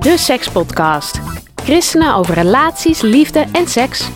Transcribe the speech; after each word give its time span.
De 0.00 0.14
Sekspodcast. 0.18 1.20
Christenen 1.64 2.14
over 2.14 2.34
relaties, 2.34 3.00
liefde 3.00 3.46
en 3.52 3.68
seks. 3.68 4.08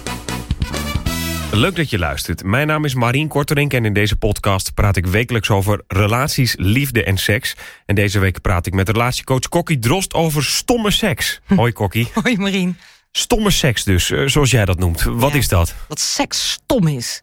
Leuk 1.52 1.76
dat 1.76 1.90
je 1.90 1.98
luistert. 1.98 2.44
Mijn 2.44 2.66
naam 2.66 2.84
is 2.84 2.94
Marien 2.94 3.28
Korterink 3.28 3.72
en 3.72 3.84
in 3.84 3.92
deze 3.92 4.16
podcast 4.16 4.74
praat 4.74 4.96
ik 4.96 5.06
wekelijks 5.06 5.50
over 5.50 5.82
relaties, 5.88 6.54
liefde 6.58 7.04
en 7.04 7.16
seks. 7.18 7.54
En 7.86 7.94
deze 7.94 8.18
week 8.18 8.40
praat 8.40 8.66
ik 8.66 8.72
met 8.72 8.88
relatiecoach 8.88 9.48
Kokkie 9.48 9.78
Drost 9.78 10.14
over 10.14 10.44
stomme 10.44 10.90
seks. 10.90 11.40
Hoi 11.56 11.72
Kokkie. 11.72 12.08
Hoi 12.22 12.36
Marien. 12.38 12.78
Stomme 13.12 13.50
seks 13.50 13.84
dus, 13.84 14.10
eh, 14.10 14.26
zoals 14.26 14.50
jij 14.50 14.64
dat 14.64 14.78
noemt. 14.78 15.02
Wat 15.02 15.32
Ja. 15.32 15.38
is 15.38 15.48
dat? 15.48 15.74
Wat 15.88 16.00
seks 16.00 16.50
stom 16.50 16.86
is. 16.88 17.20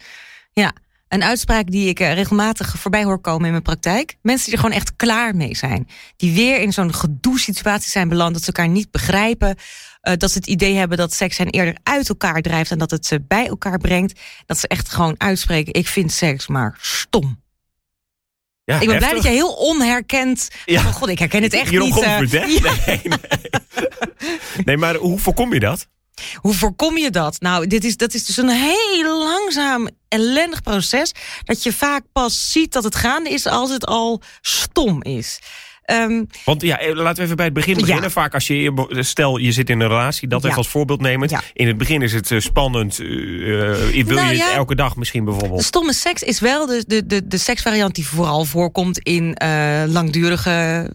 Ja, 0.54 0.74
een 1.12 1.24
uitspraak 1.24 1.72
die 1.72 1.90
ik 1.90 2.00
eh, 2.00 2.14
regelmatig 2.14 2.76
voorbij 2.80 3.04
hoor 3.04 3.20
komen 3.20 3.46
in 3.46 3.52
mijn 3.52 3.64
praktijk. 3.64 4.16
Mensen 4.22 4.46
die 4.46 4.54
er 4.56 4.60
gewoon 4.62 4.76
echt 4.76 4.96
klaar 4.96 5.36
mee 5.36 5.56
zijn. 5.56 5.88
Die 6.18 6.34
weer 6.34 6.60
in 6.62 6.74
zo'n 6.74 6.94
gedoe-situatie 6.94 7.90
zijn 7.92 8.10
beland. 8.10 8.34
Dat 8.34 8.42
ze 8.44 8.48
elkaar 8.52 8.68
niet 8.72 8.92
begrijpen. 8.92 9.56
eh, 10.02 10.14
dat 10.18 10.32
ze 10.32 10.38
het 10.38 10.48
idee 10.48 10.76
hebben 10.76 10.98
dat 10.98 11.14
seks 11.14 11.38
hen 11.38 11.48
eerder 11.50 11.78
uit 11.84 12.10
elkaar 12.10 12.42
drijft. 12.42 12.72
En 12.72 12.78
dat 12.78 12.92
het 12.92 13.06
ze 13.06 13.22
bij 13.28 13.48
elkaar 13.48 13.78
brengt. 13.78 14.20
Dat 14.46 14.58
ze 14.58 14.68
echt 14.68 14.90
gewoon 14.90 15.16
uitspreken. 15.18 15.74
Ik 15.74 15.88
vind 15.88 16.12
seks 16.12 16.48
maar 16.48 16.78
stom. 16.82 17.40
Ja, 18.64 18.80
Ik 18.80 18.88
ben 18.88 18.98
blij 18.98 19.14
dat 19.14 19.24
je 19.24 19.30
heel 19.30 19.54
onherkend... 19.54 20.50
Ja. 20.66 20.80
Oh 20.82 20.94
god, 20.94 21.10
ik 21.10 21.20
herken 21.20 21.44
het 21.44 21.54
echt 21.54 21.70
Hierom 21.70 21.88
niet. 21.88 21.96
komt 21.96 22.08
eh. 22.08 22.18
het, 22.18 22.32
hè? 22.32 22.44
Ja. 22.44 22.76
Nee, 22.86 23.02
nee. 23.04 23.20
nee, 24.66 24.78
maar 24.78 24.96
hoe 24.96 25.20
voorkom 25.20 25.54
je 25.54 25.60
dat? 25.60 25.88
Hoe 26.36 26.54
voorkom 26.54 26.98
je 26.98 27.10
dat? 27.10 27.40
Nou, 27.40 27.68
dit 27.68 27.84
is, 27.84 27.98
dat 27.98 28.14
is 28.14 28.26
dus 28.26 28.38
een 28.38 28.50
heel 28.50 29.18
langzaam, 29.24 29.88
ellendig 30.08 30.62
proces. 30.62 31.12
Dat 31.44 31.64
je 31.64 31.74
vaak 31.74 32.04
pas 32.14 32.52
ziet 32.52 32.74
dat 32.74 32.84
het 32.84 32.96
gaande 32.96 33.30
is 33.30 33.46
als 33.48 33.70
het 33.72 33.86
al 33.86 34.22
stom 34.42 35.04
is. 35.04 35.40
Ehm, 35.82 36.24
Want 36.46 36.62
ja, 36.62 36.80
eh, 36.80 36.96
laten 36.96 37.16
we 37.18 37.24
even 37.24 37.36
bij 37.36 37.46
het 37.46 37.54
begin 37.54 37.76
Ja. 37.76 37.82
beginnen. 37.82 38.12
Vaak 38.12 38.34
als 38.34 38.48
je, 38.48 38.86
stel 39.00 39.38
je 39.38 39.52
zit 39.52 39.70
in 39.70 39.80
een 39.80 39.88
relatie, 39.88 40.28
dat 40.28 40.42
Ja. 40.42 40.46
even 40.48 40.58
als 40.60 40.68
voorbeeld 40.70 41.02
nemen. 41.02 41.30
Ja. 41.30 41.42
In 41.54 41.68
het 41.68 41.78
begin 41.78 42.02
is 42.02 42.14
het 42.14 42.32
eh, 42.32 42.40
spannend. 42.40 43.00
eh, 43.00 43.06
wil 43.08 44.16
Nou 44.16 44.34
je 44.34 44.44
het 44.44 44.54
elke 44.54 44.76
dag 44.76 44.96
misschien 44.96 45.26
de 45.26 45.32
bijvoorbeeld? 45.32 45.64
stomme 45.64 45.94
seks 45.94 46.24
is 46.24 46.40
wel 46.40 46.66
de, 46.66 46.84
de, 46.88 47.06
de, 47.06 47.28
de 47.28 47.38
seksvariant 47.38 47.96
die 47.96 48.08
vooral 48.08 48.46
voorkomt 48.46 49.00
in 49.00 49.38
langdurige 49.88 50.90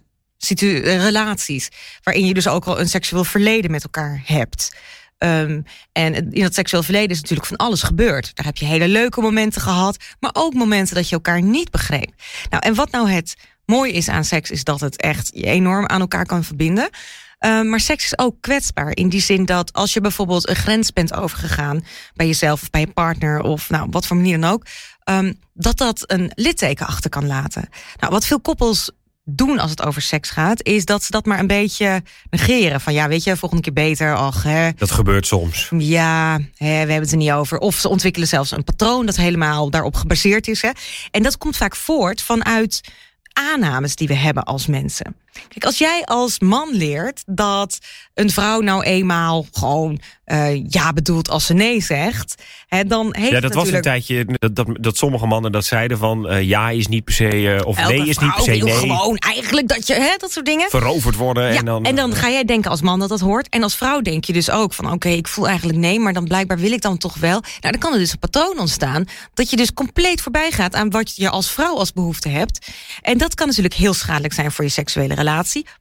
relaties. 0.83 1.69
Waarin 2.03 2.27
je 2.27 2.35
dus 2.35 2.49
ook 2.49 2.65
al 2.65 2.81
een 2.81 2.89
seksueel 2.89 3.25
verleden 3.25 3.71
met 3.71 3.83
elkaar 3.83 4.23
hebt. 4.25 4.77
Ehm, 5.19 5.61
en 5.93 6.15
in 6.15 6.43
dat 6.43 6.55
seksueel 6.55 6.83
verleden 6.83 7.11
is 7.11 7.21
natuurlijk 7.21 7.49
van 7.49 7.57
alles 7.57 7.83
gebeurd. 7.83 8.31
Daar 8.35 8.47
heb 8.47 8.57
je 8.57 8.65
hele 8.65 8.89
leuke 8.89 9.21
momenten 9.21 9.61
gehad, 9.61 9.97
maar 10.21 10.31
ook 10.33 10.55
momenten 10.55 10.95
dat 10.95 11.09
je 11.09 11.15
elkaar 11.15 11.43
niet 11.43 11.71
begreep. 11.71 12.13
Nou, 12.51 12.63
en 12.67 12.75
wat 12.75 12.91
nou 12.91 13.11
het 13.11 13.37
mooie 13.65 13.93
is 13.93 14.09
aan 14.09 14.25
seks, 14.25 14.51
is 14.51 14.65
dat 14.65 14.81
het 14.81 15.01
echt 15.01 15.31
je 15.35 15.47
enorm 15.47 15.87
aan 15.87 16.01
elkaar 16.01 16.27
kan 16.27 16.45
verbinden. 16.45 16.91
Ehm, 17.39 17.69
maar 17.69 17.81
seks 17.81 18.05
is 18.05 18.19
ook 18.19 18.37
kwetsbaar. 18.41 18.97
In 18.97 19.09
die 19.09 19.21
zin 19.21 19.45
dat 19.45 19.73
als 19.73 19.93
je 19.93 20.01
bijvoorbeeld 20.01 20.49
een 20.49 20.57
grens 20.57 20.93
bent 20.93 21.15
overgegaan 21.15 21.85
bij 22.15 22.27
jezelf 22.27 22.63
of 22.63 22.71
bij 22.71 22.81
je 22.81 22.93
partner 22.93 23.41
of 23.41 23.71
nou, 23.71 23.87
wat 23.91 24.07
voor 24.07 24.17
manier 24.17 24.41
dan 24.41 24.51
ook, 24.51 24.67
ehm, 25.03 25.33
dat 25.55 25.77
dat 25.77 26.03
een 26.07 26.33
litteken 26.35 26.87
achter 26.87 27.11
kan 27.11 27.27
laten. 27.27 27.69
Nou, 28.01 28.13
wat 28.13 28.27
veel 28.27 28.41
koppels 28.41 28.91
doen 29.29 29.59
als 29.59 29.71
het 29.71 29.83
over 29.83 30.03
seks 30.03 30.31
gaat, 30.31 30.65
is 30.65 30.85
dat 30.85 31.03
ze 31.03 31.11
dat 31.11 31.27
maar 31.27 31.39
een 31.39 31.47
beetje 31.47 32.03
negeren. 32.31 32.81
Van 32.81 32.93
ja, 32.93 33.09
weet 33.09 33.25
je, 33.25 33.37
volgende 33.37 33.63
keer 33.65 33.73
beter. 33.73 34.15
Ach, 34.17 34.43
hè, 34.43 34.71
Dat 34.77 34.91
gebeurt 34.91 35.27
soms. 35.27 35.69
ja, 35.79 36.33
hè, 36.57 36.67
we 36.67 36.67
hebben 36.75 37.01
het 37.01 37.11
er 37.11 37.17
niet 37.17 37.31
over. 37.31 37.59
Of 37.59 37.75
ze 37.75 37.89
ontwikkelen 37.89 38.29
zelfs 38.29 38.51
een 38.51 38.65
patroon 38.65 39.07
dat 39.07 39.17
helemaal 39.17 39.71
daarop 39.71 39.95
gebaseerd 39.95 40.49
is. 40.49 40.63
Hè. 40.63 40.71
En 41.11 41.23
dat 41.23 41.39
komt 41.39 41.57
vaak 41.57 41.77
voort 41.77 42.23
vanuit 42.23 42.81
aannames 43.33 43.97
die 43.97 44.09
we 44.09 44.15
hebben 44.15 44.45
als 44.45 44.67
mensen. 44.67 45.17
Kijk, 45.49 45.65
als 45.65 45.79
jij 45.79 46.05
als 46.05 46.41
man 46.41 46.69
leert 46.73 47.23
dat 47.27 47.79
een 48.15 48.31
vrouw 48.31 48.61
nou 48.61 48.83
eenmaal 48.83 49.47
gewoon 49.53 50.01
eh, 50.25 50.65
ja 50.69 50.93
bedoelt 50.93 51.31
als 51.31 51.47
ze 51.47 51.55
nee 51.55 51.83
zegt, 51.83 52.43
hè, 52.67 52.85
dan 52.85 53.17
heeft 53.19 53.31
Ja, 53.31 53.41
dat 53.41 53.55
was 53.55 53.71
een 53.71 53.81
tijdje 53.81 54.25
dat, 54.25 54.57
dat, 54.57 54.67
dat 54.81 54.97
sommige 54.97 55.27
mannen 55.27 55.53
dat 55.53 55.65
zeiden 55.65 55.99
van 55.99 56.29
eh, 56.29 56.43
ja 56.43 56.71
is 56.71 56.87
niet 56.87 57.05
per 57.05 57.15
se 57.15 57.55
eh, 57.55 57.67
of 57.67 57.79
Elke 57.79 57.93
nee 57.93 58.09
is 58.09 58.19
niet 58.19 58.35
per 58.35 58.45
se 58.45 58.51
wil 58.51 58.65
nee. 58.65 58.75
gewoon 58.75 59.17
eigenlijk 59.17 59.69
dat 59.69 59.87
je, 59.87 59.95
hè, 59.95 60.15
dat 60.17 60.33
soort 60.33 60.47
dingen. 60.47 60.71
Veroverd 60.71 61.17
worden 61.17 61.53
Ja, 61.53 61.59
en 61.59 61.65
dan. 61.65 61.85
en 61.85 61.97
dan 61.97 62.15
ga 62.15 62.31
jij 62.31 62.45
denken 62.45 62.71
als 62.71 62.81
man 62.81 62.99
dat 62.99 63.09
dat 63.09 63.21
hoort. 63.21 63.49
En 63.49 63.63
als 63.63 63.77
vrouw 63.77 64.01
denk 64.01 64.25
je 64.25 64.33
dus 64.33 64.51
ook 64.51 64.73
van 64.73 64.93
oké, 64.93 65.09
ik 65.09 65.29
voel 65.29 65.49
eigenlijk 65.49 65.79
nee, 65.79 66.01
maar 66.01 66.13
dan 66.13 66.25
blijkbaar 66.25 66.59
wil 66.59 66.73
ik 66.73 66.83
dan 66.83 66.99
toch 66.99 67.15
wel. 67.15 67.41
Nou, 67.41 67.61
dan 67.61 67.79
kan 67.79 67.93
er 67.93 67.99
dus 67.99 68.13
een 68.13 68.19
patroon 68.19 68.59
ontstaan 68.59 69.05
dat 69.35 69.51
je 69.51 69.57
dus 69.57 69.73
compleet 69.73 70.21
voorbij 70.21 70.51
gaat 70.51 70.75
aan 70.75 70.91
wat 70.91 71.17
je 71.17 71.31
als 71.31 71.51
vrouw 71.51 71.77
als 71.77 71.93
behoefte 71.93 72.29
hebt. 72.29 72.67
En 73.03 73.19
dat 73.19 73.35
kan 73.35 73.47
natuurlijk 73.47 73.75
heel 73.75 73.95
schadelijk 73.95 74.35
zijn 74.35 74.53
voor 74.53 74.65
je 74.65 74.71
seksuele 74.71 75.15
relatie. 75.15 75.26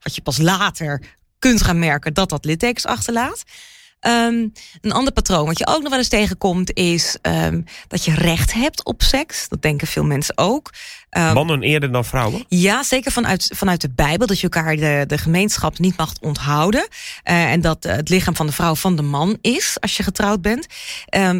Wat 0.02 0.14
je 0.14 0.22
pas 0.22 0.38
later 0.38 1.02
kunt 1.38 1.62
gaan 1.62 1.78
merken 1.78 2.14
dat 2.14 2.28
dat 2.28 2.44
littekens 2.44 2.86
achterlaat. 2.86 3.44
Ehm, 4.00 4.48
een 4.80 4.92
ander 4.92 5.12
patroon 5.12 5.46
wat 5.46 5.58
je 5.58 5.66
ook 5.66 5.80
nog 5.80 5.88
wel 5.90 5.98
eens 5.98 6.08
tegenkomt 6.08 6.74
is 6.74 7.18
ehm, 7.22 7.60
dat 7.88 8.04
je 8.04 8.14
recht 8.14 8.52
hebt 8.52 8.84
op 8.84 9.02
seks. 9.02 9.48
Dat 9.48 9.62
denken 9.62 9.86
veel 9.86 10.04
mensen 10.04 10.38
ook. 10.38 10.72
Ehm, 11.10 11.34
mannen 11.34 11.62
eerder 11.62 11.92
dan 11.92 12.04
vrouwen. 12.04 12.44
ja, 12.48 12.82
zeker 12.82 13.12
vanuit, 13.12 13.50
vanuit 13.54 13.80
de 13.80 13.90
Bijbel. 13.94 14.26
Dat 14.26 14.40
je 14.40 14.48
elkaar 14.48 14.76
de, 14.76 15.04
de 15.06 15.18
gemeenschap 15.18 15.78
niet 15.78 15.96
mag 15.96 16.12
onthouden. 16.20 16.88
Eh, 17.22 17.52
en 17.52 17.60
dat 17.60 17.84
eh, 17.84 17.96
het 17.96 18.08
lichaam 18.08 18.36
van 18.36 18.46
de 18.46 18.52
vrouw 18.52 18.74
van 18.74 18.96
de 18.96 19.02
man 19.02 19.38
is 19.40 19.76
als 19.80 19.96
je 19.96 20.02
getrouwd 20.02 20.42
bent. 20.42 20.66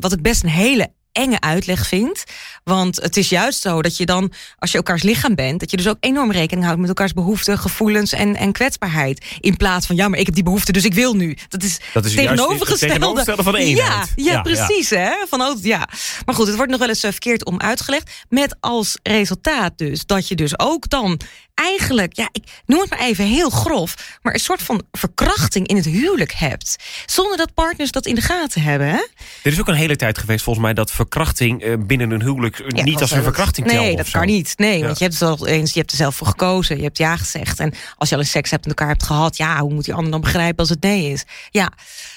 Wat 0.01 0.13
ik 0.13 0.23
best 0.23 0.43
een 0.43 0.49
hele 0.49 0.91
enge 1.17 1.41
uitleg 1.41 1.87
vind. 1.87 2.25
Want 2.65 2.97
het 2.97 3.17
is 3.17 3.29
juist 3.29 3.61
zo 3.61 3.83
dat 3.83 3.97
je 3.97 4.07
dan, 4.07 4.33
als 4.59 4.71
je 4.71 4.77
elkaars 4.77 5.03
lichaam 5.03 5.35
bent, 5.35 5.61
dat 5.61 5.71
je 5.71 5.77
dus 5.77 5.89
ook 5.89 5.97
enorm 6.01 6.33
rekening 6.33 6.65
houdt 6.65 6.81
met 6.81 6.89
elkaars 6.89 7.13
behoeften, 7.13 7.59
gevoelens 7.59 8.13
en, 8.13 8.37
en 8.37 8.53
kwetsbaarheid. 8.53 9.25
In 9.41 9.57
plaats 9.57 9.87
van, 9.87 9.97
ja, 9.97 10.09
maar 10.09 10.19
ik 10.19 10.27
heb 10.27 10.35
die 10.35 10.45
behoefte, 10.45 10.73
dus 10.73 10.85
ik 10.85 10.95
wil 10.95 11.15
nu. 11.15 11.37
Dat 11.49 11.63
is, 11.63 11.81
Dat 11.93 12.05
is 12.05 12.15
tegenovergestelde. 12.15 12.95
tegenovergestelde 12.95 13.43
van 13.43 13.53
de 13.53 13.59
eenheid. 13.59 14.13
Ja, 14.15 14.25
ja, 14.25 14.33
Ja, 14.33 14.43
precies. 14.43 14.91
Hè? 14.91 15.13
Van, 15.29 15.43
oh, 15.43 15.63
ja. 15.63 15.89
Maar 16.25 16.35
goed, 16.35 16.47
het 16.47 16.57
wordt 16.57 16.71
nog 16.71 16.81
wel 16.81 16.89
eens 16.89 17.03
eh, 17.03 17.11
verkeerd 17.11 17.45
om 17.45 17.61
uitgelegd. 17.61 18.11
Met 18.29 18.57
als 18.61 18.99
resultaat 19.03 19.79
dus 19.79 20.07
dat 20.07 20.29
je 20.29 20.35
dus 20.35 20.59
ook 20.59 20.89
dan 20.89 21.21
eigenlijk, 21.57 22.17
ja, 22.17 22.29
ik 22.33 22.43
noem 22.67 22.81
het 22.81 22.91
maar 22.91 22.99
even 22.99 23.25
heel 23.25 23.51
grof, 23.51 24.19
maar 24.23 24.35
een 24.35 24.41
soort 24.41 24.63
van 24.63 24.83
verkrachting 24.93 25.67
in 25.67 25.77
het 25.77 25.85
huwelijk 25.85 26.33
hebt. 26.33 26.77
Zonder 27.07 27.37
dat 27.37 27.55
partners 27.55 27.91
dat 27.91 28.07
in 28.07 28.15
de 28.15 28.21
gaten 28.21 28.63
hebben. 28.63 28.89
Hè? 28.89 29.07
Er 29.43 29.53
is 29.53 29.61
ook 29.61 29.69
een 29.69 29.75
hele 29.75 29.97
tijd 29.97 30.19
geweest 30.19 30.45
volgens 30.45 30.65
mij 30.65 30.75
dat 30.75 30.91
verkrachting 30.91 31.63
eh, 31.63 31.75
binnen 31.79 32.11
een 32.11 32.23
huwelijk 32.23 32.59
eh, 32.59 32.67
Ja, 32.69 32.83
niet 32.83 33.01
als 33.01 33.11
een 33.11 33.23
verkrachting 33.23 33.67
telt. 33.69 33.81
Nee, 33.85 33.97
dat 33.97 34.11
kan 34.11 34.27
niet. 34.27 34.53
Nee, 34.57 34.79
Ja. 34.79 34.85
want 34.85 34.99
je 34.99 35.05
hebt, 35.05 35.21
het 35.21 35.29
al 35.29 35.47
eens, 35.47 35.73
je 35.73 35.79
hebt 35.79 35.91
er 35.91 35.97
zelf 35.97 36.17
voor 36.17 36.27
gekozen. 36.27 36.77
Je 36.77 36.83
hebt 36.83 36.99
ja 36.99 37.17
gezegd. 37.17 37.61
En 37.61 37.75
als 37.97 38.09
je 38.09 38.15
al 38.15 38.21
eens 38.21 38.31
seks 38.31 38.51
hebt 38.51 38.63
en 38.65 38.69
elkaar 38.71 38.89
hebt 38.89 39.03
gehad... 39.03 39.37
ja, 39.37 39.61
hoe 39.61 39.73
moet 39.75 39.85
die 39.85 39.95
ander 39.95 40.11
dan 40.11 40.21
begrijpen 40.21 40.59
als 40.59 40.69
het 40.69 40.83
nee 40.83 41.11
is? 41.11 41.25
Ja, 41.51 41.73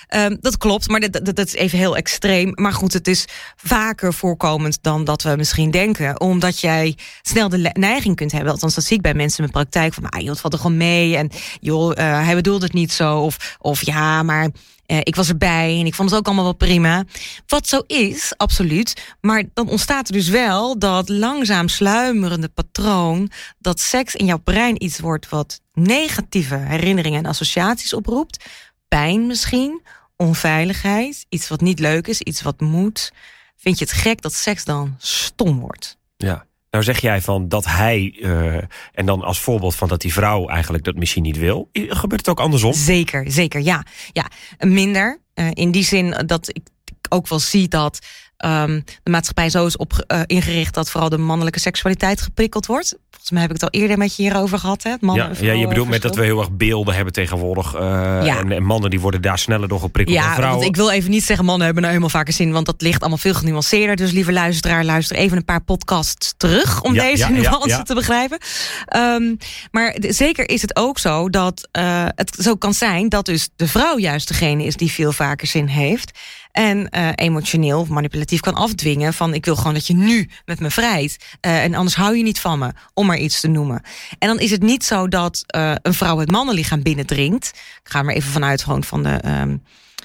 ehm, 0.09 0.35
dat 0.39 0.57
klopt. 0.57 0.87
Maar 0.87 0.99
dat, 0.99 1.35
dat, 1.35 1.47
is 1.47 1.53
even 1.53 1.77
heel 1.77 1.95
extreem. 1.97 2.51
Maar 2.55 2.73
goed, 2.73 2.93
het 2.93 3.07
is 3.07 3.25
vaker 3.55 4.13
voorkomend 4.13 4.77
dan 4.81 5.03
dat 5.03 5.21
we 5.21 5.33
misschien 5.37 5.71
denken. 5.71 6.19
Omdat 6.19 6.59
jij 6.59 6.97
snel 7.21 7.49
de 7.49 7.69
neiging 7.73 8.15
kunt 8.15 8.31
hebben... 8.31 8.51
althans 8.51 8.75
dat 8.75 8.83
zie 8.83 8.95
ik 8.95 9.01
bij 9.01 9.13
mensen 9.13 9.43
in 9.43 9.49
mijn 9.51 9.65
praktijk... 9.65 9.93
van 9.93 10.09
ah, 10.09 10.21
joh, 10.21 10.35
valt 10.35 10.53
er 10.53 10.59
gewoon 10.59 10.77
mee. 10.77 11.17
En 11.17 11.29
joh, 11.59 11.97
eh, 11.97 12.25
hij 12.25 12.35
bedoelde 12.35 12.65
het 12.65 12.73
niet 12.73 12.91
zo. 12.91 13.19
Of, 13.19 13.57
of 13.59 13.85
ja, 13.85 14.23
maar... 14.23 14.49
eh, 14.85 14.97
ik 15.03 15.15
was 15.15 15.29
erbij 15.29 15.79
en 15.79 15.85
ik 15.85 15.95
vond 15.95 16.09
het 16.09 16.19
ook 16.19 16.25
allemaal 16.25 16.43
wel 16.43 16.53
prima. 16.53 17.03
Wat 17.47 17.67
zo 17.67 17.79
is, 17.87 18.33
absoluut. 18.37 19.15
Maar 19.21 19.43
dan 19.53 19.69
ontstaat 19.69 20.07
er 20.07 20.13
dus 20.13 20.27
wel 20.27 20.79
dat 20.79 21.09
langzaam 21.09 21.67
sluimerende 21.67 22.49
patroon... 22.49 23.31
dat 23.59 23.79
seks 23.79 24.15
in 24.15 24.25
jouw 24.25 24.37
brein 24.37 24.83
iets 24.83 24.99
wordt 24.99 25.29
wat 25.29 25.61
negatieve 25.73 26.55
herinneringen 26.55 27.23
en 27.23 27.29
associaties 27.29 27.93
oproept. 27.93 28.45
Pijn 28.87 29.27
misschien, 29.27 29.81
onveiligheid, 30.23 31.25
iets 31.29 31.47
wat 31.47 31.61
niet 31.61 31.79
leuk 31.79 32.07
is, 32.07 32.21
iets 32.21 32.41
wat 32.41 32.59
moet. 32.59 33.11
Vind 33.57 33.79
je 33.79 33.85
het 33.85 33.93
gek 33.93 34.21
dat 34.21 34.33
seks 34.33 34.65
dan 34.65 34.95
stom 34.97 35.59
wordt? 35.59 35.97
Ja. 36.17 36.47
Nou 36.71 36.83
zeg 36.83 36.99
jij 36.99 37.21
van 37.21 37.47
dat 37.47 37.65
hij, 37.65 38.17
eh, 38.21 38.55
en 38.91 39.05
dan 39.05 39.21
als 39.21 39.39
voorbeeld 39.39 39.75
van 39.75 39.87
dat 39.87 40.01
die 40.01 40.13
vrouw 40.13 40.47
eigenlijk 40.47 40.83
dat 40.83 40.95
misschien 40.95 41.23
niet 41.23 41.37
wil. 41.37 41.69
Gebeurt 41.73 42.21
het 42.21 42.29
ook 42.29 42.39
andersom? 42.39 42.73
Zeker, 42.73 43.31
zeker, 43.31 43.61
ja. 43.61 43.85
ja 44.11 44.25
minder. 44.59 45.19
eh, 45.33 45.47
in 45.53 45.71
die 45.71 45.83
zin 45.83 46.23
dat 46.25 46.49
ik 46.55 46.67
ook 47.09 47.27
wel 47.27 47.39
zie 47.39 47.67
dat 47.67 47.99
ehm, 48.39 48.79
de 49.03 49.11
maatschappij 49.11 49.49
zo 49.49 49.65
is 49.65 49.77
op, 49.77 50.03
eh, 50.07 50.21
ingericht 50.25 50.73
dat 50.73 50.89
vooral 50.89 51.09
de 51.09 51.17
mannelijke 51.17 51.59
seksualiteit 51.59 52.21
geprikkeld 52.21 52.65
wordt. 52.65 52.95
Volgens 53.09 53.31
mij 53.31 53.41
heb 53.41 53.49
ik 53.49 53.61
het 53.61 53.73
al 53.73 53.79
eerder 53.81 53.97
met 53.97 54.15
je 54.15 54.21
hierover 54.23 54.59
gehad. 54.59 54.83
Hè? 54.83 54.93
Mannen 54.99 55.35
Ja, 55.41 55.51
je 55.53 55.67
bedoelt 55.67 55.87
met 55.89 55.99
vrouwen 55.99 56.01
dat 56.01 56.15
we 56.15 56.23
heel 56.23 56.39
erg 56.39 56.51
beelden 56.51 56.95
hebben 56.95 57.13
tegenwoordig. 57.13 57.73
eh, 57.73 57.81
Ja. 58.25 58.37
en, 58.39 58.51
en 58.51 58.63
mannen 58.63 58.89
die 58.89 58.99
worden 58.99 59.21
daar 59.21 59.39
sneller 59.39 59.67
door 59.67 59.79
geprikkeld 59.79 60.17
dan 60.17 60.25
Ja, 60.27 60.33
vrouwen. 60.33 60.57
want 60.59 60.69
ik 60.69 60.75
wil 60.75 60.89
even 60.91 61.09
niet 61.09 61.23
zeggen 61.23 61.45
mannen 61.45 61.65
hebben 61.65 61.83
nou 61.83 61.95
helemaal 61.95 62.19
vaker 62.19 62.33
zin, 62.33 62.51
want 62.51 62.65
dat 62.65 62.81
ligt 62.81 62.99
allemaal 62.99 63.17
veel 63.17 63.33
genuanceerder. 63.33 63.95
Dus 63.95 64.11
lieve 64.11 64.31
luisteraar, 64.31 64.83
luister 64.85 65.15
even 65.15 65.37
een 65.37 65.45
paar 65.45 65.61
podcasts 65.63 66.33
terug 66.37 66.81
om 66.81 66.93
Ja, 66.93 67.01
deze 67.03 67.29
nuance 67.31 67.83
te 67.83 67.93
begrijpen. 67.93 68.37
Ehm, 68.85 69.35
maar 69.71 69.95
zeker 69.99 70.49
is 70.49 70.61
het 70.61 70.75
ook 70.75 70.99
zo 70.99 71.29
dat 71.29 71.67
eh, 71.71 72.05
het 72.15 72.35
zo 72.39 72.55
kan 72.55 72.73
zijn 72.73 73.09
dat 73.09 73.25
dus 73.25 73.49
de 73.55 73.67
vrouw 73.67 73.97
juist 73.97 74.27
degene 74.27 74.63
is 74.63 74.75
die 74.75 74.91
veel 74.91 75.11
vaker 75.11 75.47
zin 75.47 75.67
heeft. 75.67 76.19
En 76.51 76.89
eh, 76.89 77.09
emotioneel 77.15 77.79
of 77.79 77.87
manipulatief 77.87 78.39
kan 78.39 78.53
afdwingen 78.53 79.13
van 79.13 79.33
ik 79.33 79.45
wil 79.45 79.55
gewoon 79.55 79.73
dat 79.73 79.87
je 79.87 79.93
nu 79.93 80.29
met 80.45 80.59
me 80.59 80.69
vrijt. 80.71 81.17
eh, 81.41 81.63
en 81.63 81.73
anders 81.73 81.95
hou 81.95 82.17
je 82.17 82.23
niet 82.23 82.39
van 82.39 82.59
me, 82.59 82.71
om 82.93 83.05
maar 83.05 83.17
iets 83.17 83.39
te 83.39 83.47
noemen. 83.47 83.81
En 84.19 84.27
dan 84.27 84.39
is 84.39 84.51
het 84.51 84.61
niet 84.61 84.83
zo 84.83 85.07
dat 85.07 85.43
eh, 85.47 85.73
een 85.81 85.93
vrouw 85.93 86.17
het 86.17 86.31
mannenlichaam 86.31 86.81
binnendringt. 86.83 87.47
Ik 87.83 87.89
ga 87.91 88.01
maar 88.03 88.15
even 88.15 88.31
vanuit 88.31 88.63
gewoon 88.63 88.83
van 88.83 89.03
de 89.03 89.09
ehm, 89.09 89.57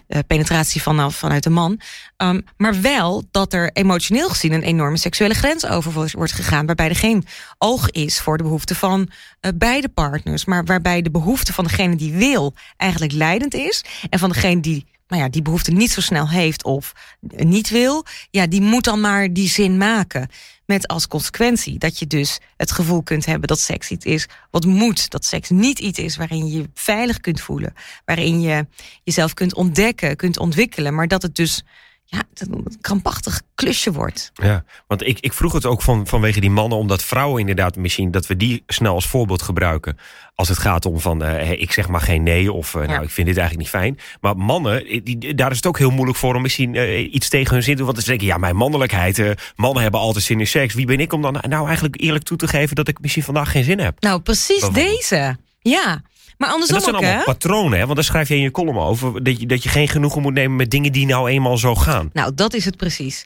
eh, 0.06 0.18
penetratie 0.26 0.82
vanaf, 0.82 1.16
vanuit 1.16 1.42
de 1.42 1.50
man. 1.50 1.80
Ehm, 2.16 2.40
maar 2.56 2.80
wel 2.80 3.24
dat 3.30 3.52
er 3.52 3.70
emotioneel 3.72 4.28
gezien 4.28 4.52
een 4.52 4.62
enorme 4.62 4.96
seksuele 4.96 5.34
grens 5.34 5.66
over 5.66 5.92
wordt- 5.92 6.32
gegaan. 6.32 6.66
Waarbij 6.66 6.88
er 6.88 6.96
geen 6.96 7.26
oog 7.58 7.90
is 7.90 8.20
voor 8.20 8.36
de 8.36 8.42
behoeften 8.42 8.76
van 8.76 9.08
beide 9.54 9.88
partners. 9.88 10.44
Maar 10.44 10.64
waarbij 10.64 11.02
de 11.02 11.10
behoefte 11.10 11.52
van 11.52 11.64
degene 11.64 11.96
die 11.96 12.12
wil 12.12 12.54
eigenlijk 12.76 13.12
leidend 13.12 13.54
is. 13.54 13.84
En 14.10 14.18
van 14.18 14.28
degene 14.28 14.60
die 14.60 14.86
ja, 15.16 15.28
die 15.28 15.42
behoefte 15.42 15.70
niet 15.70 15.90
zo 15.90 16.00
snel 16.00 16.28
heeft 16.28 16.64
of 16.64 16.92
niet 17.36 17.70
wil. 17.70 18.04
Ja, 18.30 18.46
die 18.46 18.60
moet 18.60 18.84
dan 18.84 19.00
maar 19.00 19.32
die 19.32 19.48
zin 19.48 19.76
maken. 19.76 20.28
Met 20.66 20.88
als 20.88 21.08
consequentie 21.08 21.78
dat 21.78 21.98
je 21.98 22.06
dus 22.06 22.38
het 22.56 22.70
gevoel 22.70 23.02
kunt 23.02 23.26
hebben 23.26 23.48
dat 23.48 23.58
seks 23.58 23.90
iets 23.90 24.04
is 24.04 24.26
wat 24.50 24.64
moet. 24.64 25.10
Dat 25.10 25.24
seks 25.24 25.50
niet 25.50 25.78
iets 25.78 25.98
is 25.98 26.16
waarin 26.16 26.46
je 26.46 26.56
je 26.56 26.68
veilig 26.74 27.20
kunt 27.20 27.40
voelen. 27.40 27.74
Waarin 28.04 28.40
je 28.40 28.66
jezelf 29.02 29.34
kunt 29.34 29.54
ontdekken, 29.54 30.16
kunt 30.16 30.38
ontwikkelen. 30.38 30.94
Maar 30.94 31.08
dat 31.08 31.22
het 31.22 31.34
dus 31.34 31.62
ja, 32.04 32.22
dat 32.34 32.48
een 32.48 32.76
krampachtig 32.80 33.42
klusje 33.54 33.92
wordt. 33.92 34.30
Ja, 34.34 34.64
want 34.86 35.06
ik, 35.06 35.18
ik 35.20 35.32
vroeg 35.32 35.52
het 35.52 35.66
ook 35.66 35.82
van, 35.82 36.06
vanwege 36.06 36.40
die 36.40 36.50
mannen, 36.50 36.78
omdat 36.78 37.02
vrouwen 37.02 37.40
inderdaad 37.40 37.76
misschien 37.76 38.10
dat 38.10 38.26
we 38.26 38.36
die 38.36 38.62
snel 38.66 38.94
als 38.94 39.06
voorbeeld 39.06 39.42
gebruiken. 39.42 39.98
Als 40.34 40.48
het 40.48 40.58
gaat 40.58 40.86
om 40.86 41.00
van, 41.00 41.22
eh, 41.22 41.28
hey, 41.30 41.56
ik 41.56 41.72
zeg 41.72 41.88
maar 41.88 42.00
geen 42.00 42.22
nee 42.22 42.52
of 42.52 42.74
eh, 42.74 42.82
Ja. 42.82 42.88
nou, 42.88 43.02
ik 43.02 43.10
vind 43.10 43.26
dit 43.26 43.36
eigenlijk 43.36 43.72
niet 43.72 43.82
fijn. 43.82 43.98
Maar 44.20 44.36
mannen, 44.36 44.86
eh, 44.86 45.00
die, 45.04 45.34
daar 45.34 45.50
is 45.50 45.56
het 45.56 45.66
ook 45.66 45.78
heel 45.78 45.90
moeilijk 45.90 46.18
voor 46.18 46.34
om 46.34 46.42
misschien 46.42 46.74
iets 47.14 47.28
tegen 47.28 47.52
hun 47.54 47.62
zin 47.62 47.72
te 47.72 47.78
doen. 47.78 47.86
Want 47.86 48.02
ze 48.02 48.08
denken, 48.08 48.26
ja, 48.26 48.36
mijn 48.36 48.56
mannelijkheid, 48.56 49.34
mannen 49.56 49.82
hebben 49.82 50.00
altijd 50.00 50.24
zin 50.24 50.40
in 50.40 50.46
seks. 50.46 50.74
Wie 50.74 50.86
ben 50.86 51.00
ik 51.00 51.12
om 51.12 51.22
dan 51.22 51.42
nou 51.48 51.66
eigenlijk 51.66 52.00
eerlijk 52.00 52.24
toe 52.24 52.36
te 52.36 52.48
geven 52.48 52.76
dat 52.76 52.88
ik 52.88 53.00
misschien 53.00 53.22
vandaag 53.22 53.50
geen 53.50 53.64
zin 53.64 53.78
heb? 53.78 54.00
Nou, 54.00 54.20
precies 54.20 54.68
deze. 54.68 55.36
Ja, 55.60 56.02
maar 56.36 56.48
andersom 56.48 56.76
dat 56.76 56.84
zijn 56.84 56.96
ook, 56.96 57.02
allemaal 57.02 57.18
hè? 57.18 57.24
patronen, 57.24 57.78
hè? 57.78 57.84
want 57.84 57.94
daar 57.94 58.04
schrijf 58.04 58.28
je 58.28 58.34
in 58.34 58.40
je 58.40 58.50
column 58.50 58.78
over. 58.78 59.24
Dat 59.24 59.40
je, 59.40 59.46
dat 59.46 59.62
je 59.62 59.68
geen 59.68 59.88
genoegen 59.88 60.22
moet 60.22 60.32
nemen 60.32 60.56
met 60.56 60.70
dingen 60.70 60.92
die 60.92 61.06
nou 61.06 61.28
eenmaal 61.28 61.58
zo 61.58 61.74
gaan. 61.74 62.10
Nou, 62.12 62.34
dat 62.34 62.54
is 62.54 62.64
het 62.64 62.76
precies. 62.76 63.24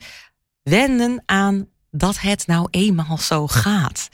Wennen 0.62 1.22
aan 1.26 1.69
dat 1.90 2.20
het 2.20 2.46
nou 2.46 2.69
eenmaal 2.70 3.19
zo 3.19 3.46
gaat. 3.46 4.08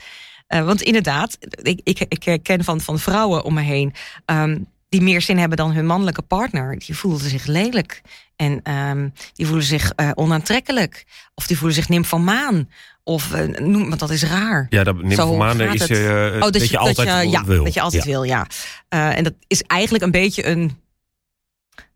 Eh, 0.47 0.65
want 0.65 0.81
inderdaad, 0.81 1.37
ik, 1.61 1.79
ik, 1.83 1.99
ik 1.99 2.23
herken 2.23 2.63
van, 2.63 2.81
van 2.81 2.99
vrouwen 2.99 3.43
om 3.43 3.53
me 3.53 3.61
heen... 3.61 3.93
ehm, 4.25 4.57
die 4.89 5.01
meer 5.01 5.21
zin 5.21 5.37
hebben 5.37 5.57
dan 5.57 5.71
hun 5.71 5.85
mannelijke 5.85 6.21
partner. 6.21 6.77
Die 6.79 6.95
voelen 6.97 7.29
zich 7.29 7.45
lelijk. 7.45 8.01
En 8.35 8.59
ehm, 8.63 9.09
die 9.33 9.45
voelen 9.45 9.65
zich 9.65 9.91
eh, 9.95 10.09
onaantrekkelijk. 10.13 11.05
Of 11.35 11.47
die 11.47 11.57
voelen 11.57 11.75
zich 11.75 11.89
nymfomaan. 11.89 12.69
Of 13.03 13.33
eh, 13.33 13.47
noem, 13.47 13.87
want 13.87 13.99
dat 13.99 14.09
is 14.09 14.23
raar. 14.23 14.67
Ja, 14.69 14.83
dat 14.83 14.95
Zo 14.95 15.01
nymphomane 15.07 15.63
gaat 15.67 15.89
is 15.89 15.99
Oh, 16.43 16.49
dat, 16.49 16.69
je 16.69 16.77
altijd 16.77 17.07
dat 17.07 17.21
je, 17.23 17.29
ja, 17.29 17.43
wil. 17.43 17.63
Dat 17.63 17.73
je 17.73 17.81
altijd 17.81 18.03
Ja. 18.03 18.09
wil, 18.09 18.23
ja. 18.23 18.47
En 18.89 19.23
dat 19.23 19.33
is 19.47 19.61
eigenlijk 19.61 20.03
een 20.03 20.11
beetje 20.11 20.45
een... 20.45 20.83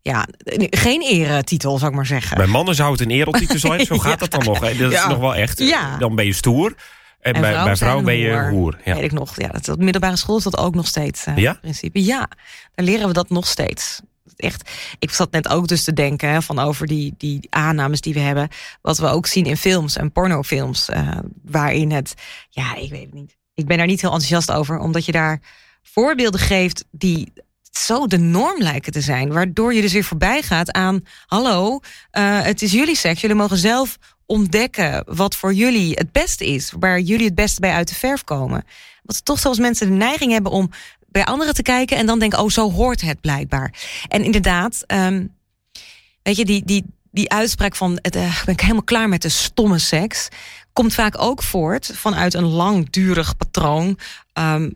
Ja, 0.02 0.26
geen 0.70 1.02
eretitel, 1.02 1.78
zou 1.78 1.90
ik 1.90 1.96
maar 1.96 2.06
zeggen. 2.06 2.36
Bij 2.36 2.46
mannen 2.46 2.74
zou 2.74 2.92
het 2.92 3.00
een 3.00 3.10
erotitel 3.10 3.58
zijn, 3.58 3.86
zo 3.86 3.98
gaat 3.98 4.10
Ja. 4.10 4.16
dat 4.16 4.30
dan 4.30 4.44
nog. 4.44 4.60
Hè? 4.60 4.76
Dat 4.76 4.92
is 4.92 4.98
Ja. 4.98 5.08
nog 5.08 5.18
wel 5.18 5.34
echt. 5.34 5.58
Ja. 5.58 5.96
Dan 5.98 6.14
ben 6.14 6.26
je 6.26 6.32
stoer. 6.32 6.74
En, 7.20 7.32
bij, 7.32 7.40
bij 7.40 7.62
zijn 7.64 7.76
vrouwen 7.76 8.04
ben 8.04 8.16
je 8.16 8.48
hoer. 8.50 8.78
Ja. 8.84 8.94
Weet 8.94 9.02
ik 9.04 9.12
nog. 9.12 9.40
Ja, 9.40 9.48
dat, 9.48 9.68
op 9.68 9.78
middelbare 9.78 10.16
school 10.16 10.36
is 10.36 10.42
dat 10.42 10.58
ook 10.58 10.74
nog 10.74 10.86
steeds. 10.86 11.24
eh, 11.26 11.36
Ja? 11.36 11.52
In 11.52 11.60
principe. 11.60 12.04
Ja, 12.04 12.28
daar 12.74 12.84
leren 12.86 13.06
we 13.06 13.12
dat 13.12 13.30
nog 13.30 13.46
steeds. 13.46 14.00
Echt, 14.36 14.70
ik 14.98 15.10
zat 15.10 15.30
net 15.30 15.48
ook 15.48 15.68
dus 15.68 15.84
te 15.84 15.92
denken 15.92 16.28
hè, 16.30 16.42
van 16.42 16.58
over 16.58 16.86
die, 16.86 17.14
die 17.18 17.46
aannames 17.50 18.00
die 18.00 18.14
we 18.14 18.20
hebben. 18.20 18.48
Wat 18.82 18.98
we 18.98 19.06
ook 19.06 19.26
zien 19.26 19.44
in 19.44 19.56
films 19.56 19.96
en 19.96 20.12
pornofilms. 20.12 20.88
eh, 20.88 21.08
waarin 21.44 21.90
het, 21.92 22.14
ja, 22.48 22.74
ik 22.76 22.90
weet 22.90 23.04
het 23.04 23.14
niet. 23.14 23.36
Ik 23.54 23.66
ben 23.66 23.76
daar 23.76 23.86
niet 23.86 24.00
heel 24.00 24.12
enthousiast 24.12 24.50
over. 24.52 24.78
Omdat 24.78 25.04
je 25.04 25.12
daar 25.12 25.40
voorbeelden 25.82 26.40
geeft 26.40 26.84
die 26.90 27.32
zo 27.70 28.06
de 28.06 28.18
norm 28.18 28.62
lijken 28.62 28.92
te 28.92 29.00
zijn. 29.00 29.32
Waardoor 29.32 29.74
je 29.74 29.80
dus 29.80 29.92
weer 29.92 30.04
voorbij 30.04 30.42
gaat 30.42 30.72
aan... 30.72 31.00
hallo, 31.26 31.80
eh, 32.10 32.42
het 32.42 32.62
is 32.62 32.72
jullie 32.72 32.96
seks. 32.96 33.20
Jullie 33.20 33.36
mogen 33.36 33.56
zelf 33.58 33.96
ontdekken 34.30 35.04
wat 35.06 35.36
voor 35.36 35.54
jullie 35.54 35.92
het 35.94 36.12
beste 36.12 36.46
is. 36.46 36.72
Waar 36.78 37.00
jullie 37.00 37.26
het 37.26 37.34
beste 37.34 37.60
bij 37.60 37.72
uit 37.72 37.88
de 37.88 37.94
verf 37.94 38.24
komen. 38.24 38.64
Wat 39.02 39.24
toch 39.24 39.38
zoals 39.38 39.58
mensen 39.58 39.88
de 39.88 39.94
neiging 39.94 40.32
hebben 40.32 40.52
om 40.52 40.70
bij 41.06 41.24
anderen 41.24 41.54
te 41.54 41.62
kijken... 41.62 41.96
en 41.96 42.06
dan 42.06 42.18
denken, 42.18 42.38
oh, 42.38 42.48
zo 42.48 42.70
hoort 42.70 43.00
het 43.00 43.20
blijkbaar. 43.20 43.74
En 44.08 44.24
inderdaad, 44.24 44.82
ehm, 44.86 45.26
weet 46.22 46.36
je, 46.36 46.44
die, 46.44 46.64
die, 46.64 46.84
die 47.10 47.30
uitspraak 47.30 47.76
van... 47.76 47.98
Het, 48.02 48.16
eh, 48.16 48.44
ben 48.44 48.54
ik 48.54 48.60
helemaal 48.60 48.82
klaar 48.82 49.08
met 49.08 49.22
de 49.22 49.28
stomme 49.28 49.78
seks... 49.78 50.28
komt 50.72 50.94
vaak 50.94 51.22
ook 51.22 51.42
voort 51.42 51.90
vanuit 51.94 52.34
een 52.34 52.48
langdurig 52.48 53.36
patroon... 53.36 53.98
ehm, 54.32 54.70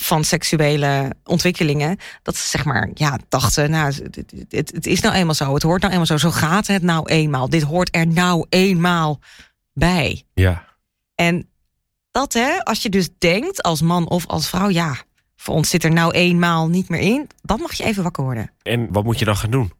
van 0.00 0.24
seksuele 0.24 1.12
ontwikkelingen. 1.24 1.96
Dat 2.22 2.36
ze 2.36 2.48
zeg 2.48 2.64
maar, 2.64 2.90
ja, 2.94 3.18
dachten, 3.28 3.70
nou, 3.70 3.86
het, 3.86 4.32
het, 4.48 4.72
het 4.72 4.86
is 4.86 5.00
nou 5.00 5.14
eenmaal 5.14 5.34
zo. 5.34 5.54
Het 5.54 5.62
hoort 5.62 5.80
nou 5.80 5.92
eenmaal 5.92 6.06
zo. 6.06 6.16
Zo 6.16 6.30
gaat 6.30 6.66
het 6.66 6.82
nou 6.82 7.08
eenmaal. 7.08 7.48
Dit 7.48 7.62
hoort 7.62 7.96
er 7.96 8.06
nou 8.06 8.46
eenmaal 8.48 9.20
bij. 9.72 10.22
Ja. 10.34 10.64
En 11.14 11.48
dat, 12.10 12.32
hè, 12.32 12.64
als 12.64 12.82
je 12.82 12.88
dus 12.88 13.08
denkt 13.18 13.62
als 13.62 13.80
man 13.80 14.08
of 14.08 14.26
als 14.26 14.48
vrouw, 14.48 14.68
ja, 14.68 14.96
voor 15.36 15.54
ons 15.54 15.68
zit 15.68 15.84
er 15.84 15.92
nou 15.92 16.12
eenmaal 16.12 16.68
niet 16.68 16.88
meer 16.88 17.00
in. 17.00 17.28
Dan 17.42 17.60
mag 17.60 17.72
je 17.72 17.84
even 17.84 18.02
wakker 18.02 18.24
worden. 18.24 18.50
En 18.62 18.92
wat 18.92 19.04
moet 19.04 19.18
je 19.18 19.24
dan 19.24 19.36
gaan 19.36 19.50
doen? 19.50 19.72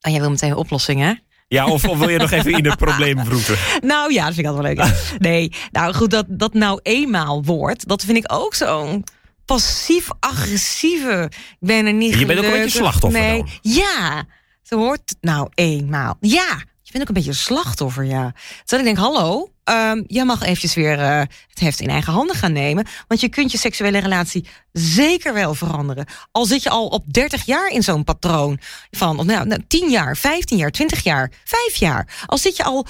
En 0.00 0.10
jij 0.10 0.20
wil 0.20 0.30
meteen 0.30 0.50
een 0.50 0.56
oplossing, 0.56 1.00
hè? 1.00 1.12
Ja, 1.48 1.66
of, 1.66 1.84
of 1.84 1.98
wil 1.98 2.08
je 2.08 2.18
nog 2.18 2.30
even 2.30 2.52
in 2.52 2.64
het 2.64 2.76
probleem 2.76 3.24
vroeten? 3.24 3.56
Nou 3.88 4.12
ja, 4.12 4.24
dat 4.24 4.34
vind 4.34 4.46
ik 4.46 4.52
altijd 4.52 4.76
wel 4.76 4.86
leuk. 4.86 5.18
Nee, 5.18 5.52
nou 5.70 5.94
goed, 5.94 6.10
dat, 6.10 6.26
dat 6.28 6.54
nou 6.54 6.80
eenmaal 6.82 7.44
woord, 7.44 7.88
dat 7.88 8.04
vind 8.04 8.16
ik 8.16 8.32
ook 8.32 8.54
zo'n 8.54 9.04
passief-agressieve. 9.46 11.30
Ik 11.30 11.56
ben 11.60 11.86
er 11.86 11.92
niet 11.92 12.18
Je 12.18 12.26
bent 12.26 12.38
ook 12.38 12.44
een 12.44 12.50
beetje 12.50 12.78
slachtoffer 12.78 13.20
dan. 13.20 13.48
Ja, 13.62 14.24
zo 14.62 14.78
hoort 14.78 15.00
het 15.04 15.18
nou 15.20 15.48
eenmaal. 15.54 16.16
Ja, 16.20 16.62
je 16.82 16.92
bent 16.92 17.02
ook 17.02 17.08
een 17.08 17.14
beetje 17.14 17.30
een 17.30 17.36
slachtoffer, 17.36 18.04
ja. 18.04 18.34
Terwijl 18.64 18.88
ik 18.88 18.94
denk, 18.94 19.06
hallo, 19.06 19.50
ehm, 19.64 20.02
jij 20.06 20.24
mag 20.24 20.42
eventjes 20.42 20.74
weer 20.74 20.98
eh, 20.98 21.18
het 21.48 21.60
heft 21.60 21.80
in 21.80 21.88
eigen 21.88 22.12
handen 22.12 22.36
gaan 22.36 22.52
nemen. 22.52 22.86
Want 23.08 23.20
je 23.20 23.28
kunt 23.28 23.52
je 23.52 23.58
seksuele 23.58 23.98
relatie 23.98 24.46
zeker 24.72 25.34
wel 25.34 25.54
veranderen. 25.54 26.06
Al 26.32 26.44
zit 26.44 26.62
je 26.62 26.70
al 26.70 26.86
op 26.86 27.12
30 27.12 27.44
jaar 27.44 27.68
in 27.68 27.82
zo'n 27.82 28.04
patroon 28.04 28.58
van, 28.90 29.26
nou, 29.26 29.46
nou, 29.46 29.60
10 29.68 29.90
jaar, 29.90 30.16
15 30.16 30.56
jaar, 30.56 30.70
20 30.70 31.02
jaar, 31.02 31.32
5 31.44 31.74
jaar. 31.74 32.24
Al 32.26 32.38
zit 32.38 32.56
je 32.56 32.64
al 32.64 32.86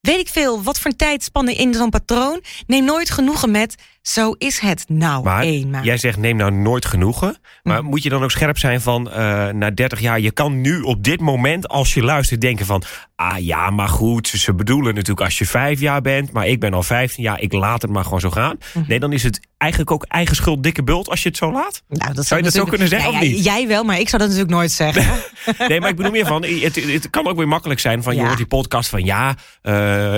weet 0.00 0.18
ik 0.20 0.28
veel, 0.28 0.62
wat 0.62 0.80
voor 0.80 0.90
een 0.90 0.96
tijdspanne 0.96 1.54
in 1.54 1.74
zo'n 1.74 1.90
patroon. 1.90 2.42
Neem 2.66 2.84
nooit 2.84 3.10
genoegen 3.10 3.50
met, 3.50 3.74
zo 4.02 4.32
is 4.38 4.58
het 4.58 4.84
nou 4.88 5.24
Maar 5.24 5.42
eenmaal. 5.42 5.82
jij 5.84 5.96
zegt 5.96 6.16
neem 6.18 6.36
nou 6.36 6.52
nooit 6.52 6.84
genoegen. 6.84 7.36
Maar 7.62 7.82
Mm. 7.82 7.88
moet 7.90 8.02
je 8.02 8.08
dan 8.08 8.22
ook 8.22 8.30
scherp 8.30 8.58
zijn 8.58 8.80
van 8.80 9.10
eh, 9.10 9.48
na 9.48 9.70
30 9.70 10.00
jaar... 10.00 10.20
je 10.20 10.30
kan 10.30 10.60
nu 10.60 10.80
op 10.80 11.04
dit 11.04 11.20
moment 11.20 11.68
als 11.68 11.94
je 11.94 12.02
luistert 12.02 12.40
denken 12.40 12.66
van... 12.66 12.82
ah 13.20 13.38
ja, 13.38 13.70
maar 13.70 13.88
goed, 13.88 14.28
ze- 14.28 14.54
bedoelen 14.54 14.94
natuurlijk 14.94 15.20
als 15.20 15.38
je 15.38 15.46
vijf 15.46 15.80
jaar 15.80 16.00
bent... 16.00 16.32
maar 16.32 16.46
ik 16.46 16.60
ben 16.60 16.74
al 16.74 16.82
15 16.82 17.22
jaar, 17.22 17.40
ik 17.40 17.52
laat 17.52 17.82
het 17.82 17.90
maar 17.90 18.04
gewoon 18.04 18.20
zo 18.20 18.30
gaan. 18.30 18.56
Mhm. 18.74 18.84
Nee, 18.88 19.00
dan 19.00 19.12
is 19.12 19.22
het 19.22 19.40
eigenlijk 19.58 19.90
ook 19.90 20.04
eigen 20.04 20.36
schuld 20.36 20.62
dikke 20.62 20.82
bult 20.82 21.08
als 21.08 21.22
je 21.22 21.28
het 21.28 21.36
zo 21.38 21.52
laat. 21.52 21.82
Nou, 21.88 22.14
dat 22.14 22.26
Zou 22.26 22.40
je 22.40 22.46
dat 22.46 22.54
zo 22.54 22.64
kunnen 22.64 22.88
zeggen 22.88 23.10
Ja, 23.12 23.18
of 23.18 23.24
niet? 23.24 23.44
Jij 23.44 23.66
wel, 23.68 23.84
maar 23.84 23.98
ik 24.00 24.08
zou 24.08 24.22
dat 24.22 24.30
natuurlijk 24.30 24.56
nooit 24.56 24.70
zeggen. 24.72 25.04
Nee, 25.68 25.80
maar 25.80 25.88
ik 25.88 25.96
bedoel 25.96 26.12
meer 26.12 26.26
van... 26.26 26.44
het, 26.44 26.74
het 26.92 27.10
kan 27.10 27.26
ook 27.26 27.36
weer 27.36 27.48
makkelijk 27.48 27.80
zijn 27.80 28.02
van 28.02 28.14
je 28.16 28.22
hoort 28.24 28.36
die 28.36 28.46
podcast 28.46 28.88
van 28.90 29.04
ja... 29.04 29.34
eh, 29.62 29.72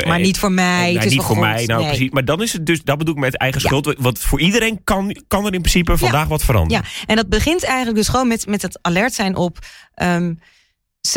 maar 0.06 0.20
niet 0.20 0.38
voor 0.38 0.52
mij. 0.52 0.82
Nee, 0.82 0.94
het 0.94 1.04
is 1.04 1.10
niet 1.10 1.20
voor 1.22 1.30
goed. 1.36 1.44
mij. 1.44 1.64
Nou, 1.66 1.80
Nee. 1.80 1.88
precies. 1.90 2.10
Maar 2.10 2.24
dan 2.24 2.42
is 2.42 2.52
het 2.52 2.66
dus, 2.66 2.82
dat 2.82 2.98
bedoel 2.98 3.14
ik 3.14 3.20
met 3.20 3.36
eigen 3.36 3.60
Ja. 3.60 3.66
schuld. 3.66 3.94
Want 3.98 4.18
voor 4.18 4.40
iedereen 4.40 4.80
kan, 4.84 5.16
kan 5.28 5.46
er 5.46 5.54
in 5.54 5.60
principe 5.60 5.98
vandaag 5.98 6.26
wat 6.28 6.44
veranderen. 6.44 6.82
Ja, 6.84 7.04
en 7.06 7.16
dat 7.16 7.28
begint 7.28 7.64
eigenlijk 7.64 7.96
dus 7.96 8.08
gewoon 8.08 8.28
met, 8.28 8.46
met 8.46 8.62
het 8.62 8.78
alert 8.82 9.12
zijn 9.14 9.36
op... 9.36 9.58
ehm, 9.94 10.34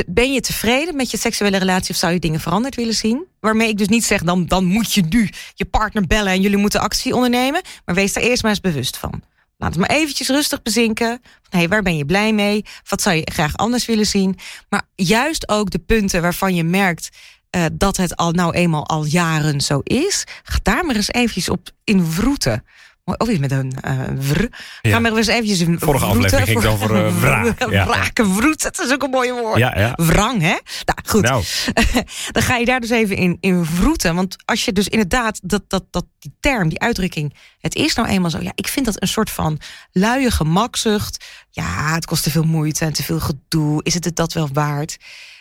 ben 0.08 0.34
je 0.34 0.42
tevreden 0.42 0.96
met 0.96 1.12
je 1.12 1.18
seksuele 1.18 1.58
relatie 1.58 1.90
of 1.94 2.00
zou 2.00 2.14
je 2.14 2.20
dingen 2.20 2.40
veranderd 2.40 2.76
willen 2.76 2.94
zien? 2.94 3.26
Waarmee 3.40 3.70
ik 3.70 3.78
dus 3.78 3.88
niet 3.88 4.06
zeg, 4.06 4.24
dan, 4.24 4.46
dan 4.46 4.66
moet 4.66 4.94
je 4.94 5.02
nu 5.10 5.30
je 5.54 5.66
partner 5.66 6.08
bellen 6.08 6.32
en 6.32 6.42
jullie 6.42 6.58
moeten 6.58 6.80
actie 6.80 7.16
ondernemen. 7.16 7.62
Maar 7.86 7.96
wees 7.96 8.14
daar 8.14 8.24
eerst 8.24 8.42
maar 8.42 8.52
eens 8.52 8.60
bewust 8.60 8.98
van. 8.98 9.22
Laat 9.58 9.70
het 9.70 9.80
maar 9.80 9.98
eventjes 9.98 10.28
rustig 10.28 10.62
bezinken. 10.62 11.22
Van, 11.50 11.68
waar 11.68 11.82
ben 11.82 11.98
je 11.98 12.06
blij 12.06 12.34
mee? 12.34 12.66
Wat 12.88 13.02
zou 13.02 13.16
je 13.16 13.32
graag 13.32 13.56
anders 13.56 13.86
willen 13.86 14.06
zien? 14.06 14.38
Maar 14.70 14.82
juist 14.96 15.50
ook 15.50 15.70
de 15.70 15.80
punten 15.80 16.22
waarvan 16.22 16.56
je 16.56 16.64
merkt... 16.64 17.10
eh, 17.50 17.66
dat 17.74 17.98
het 17.98 18.16
al 18.16 18.32
nou 18.32 18.54
eenmaal 18.54 18.88
al 18.88 19.06
jaren 19.06 19.62
zo 19.62 19.80
is, 19.84 20.24
ga 20.44 20.60
daar 20.64 20.86
maar 20.86 20.96
eens 20.96 21.12
eventjes 21.12 21.50
op 21.50 21.70
invroeten. 21.84 22.64
Of 23.06 23.28
iets 23.28 23.40
met 23.40 23.52
een 23.52 23.74
uh, 23.88 24.02
vr. 24.20 24.42
Ja. 24.82 24.92
Ga 24.92 25.00
maar 25.00 25.16
eens 25.16 25.28
eventjes 25.28 25.60
in 25.60 25.80
Vorige 25.80 26.06
vroeten. 26.06 26.40
aflevering 26.40 26.62
ging 26.62 26.74
over 26.74 27.20
wraak. 27.20 27.70
Ja. 27.70 28.10
Vroet, 28.14 28.62
dat 28.62 28.80
is 28.80 28.92
ook 28.92 29.04
een 29.04 29.10
mooie 29.10 29.34
woord. 29.34 29.58
Ja, 29.58 29.80
ja. 29.80 29.94
Wrang, 29.96 30.42
hè? 30.42 30.58
Nou, 30.86 31.00
goed. 31.06 31.22
Nou, 31.22 31.44
dan 32.32 32.44
ga 32.44 32.56
je 32.56 32.66
daar 32.66 32.80
dus 32.80 32.90
even 32.90 33.16
in, 33.16 33.38
in 33.40 33.66
vroeten. 33.66 34.16
Want 34.16 34.36
als 34.46 34.66
je 34.66 34.72
dus 34.72 34.88
inderdaad 34.88 35.40
dat, 35.44 35.64
dat, 35.68 35.84
dat 35.92 36.06
die 36.20 36.36
term, 36.40 36.70
die 36.70 36.80
uitdrukking, 36.80 37.36
het 37.60 37.76
is 37.76 37.96
nou 37.96 38.08
eenmaal 38.08 38.30
zo. 38.30 38.42
Ja, 38.42 38.52
ik 38.56 38.68
vind 38.68 38.86
dat 38.86 39.02
een 39.02 39.08
soort 39.08 39.30
van 39.30 39.60
luie 39.92 40.32
gemakzucht. 40.32 41.26
Ja, 41.50 41.94
het 41.94 42.06
kost 42.06 42.24
te 42.24 42.32
veel 42.32 42.44
moeite 42.44 42.86
en 42.86 42.94
te 42.94 43.04
veel 43.04 43.20
gedoe. 43.20 43.84
Is 43.84 43.94
het 43.94 44.06
het 44.06 44.16
dat 44.16 44.34
wel 44.34 44.50
waard? 44.54 44.98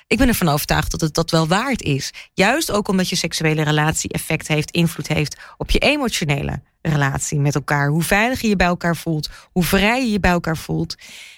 Ik 0.06 0.18
ben 0.18 0.28
ervan 0.28 0.48
overtuigd 0.48 0.90
dat 0.90 1.00
het 1.00 1.14
dat 1.14 1.30
wel 1.30 1.46
waard 1.46 1.82
is. 1.82 2.10
Juist 2.34 2.70
ook 2.70 2.88
omdat 2.88 3.08
je 3.08 3.16
seksuele 3.16 3.62
relatie 3.62 4.10
effect 4.10 4.48
heeft, 4.48 4.70
invloed 4.70 5.08
heeft 5.08 5.36
op 5.56 5.70
je 5.70 5.78
emotionele 5.78 6.62
relatie 6.82 7.40
met 7.40 7.54
elkaar. 7.54 7.88
Hoe 7.88 8.02
veilig 8.02 8.40
je 8.40 8.48
je 8.48 8.56
bij 8.56 8.66
elkaar 8.66 8.96
voelt, 8.96 9.30
hoe 9.52 9.64
vrij 9.64 10.04
je 10.04 10.10
je 10.10 10.20
bij 10.20 10.30
elkaar 10.30 10.56
voelt. 10.56 10.94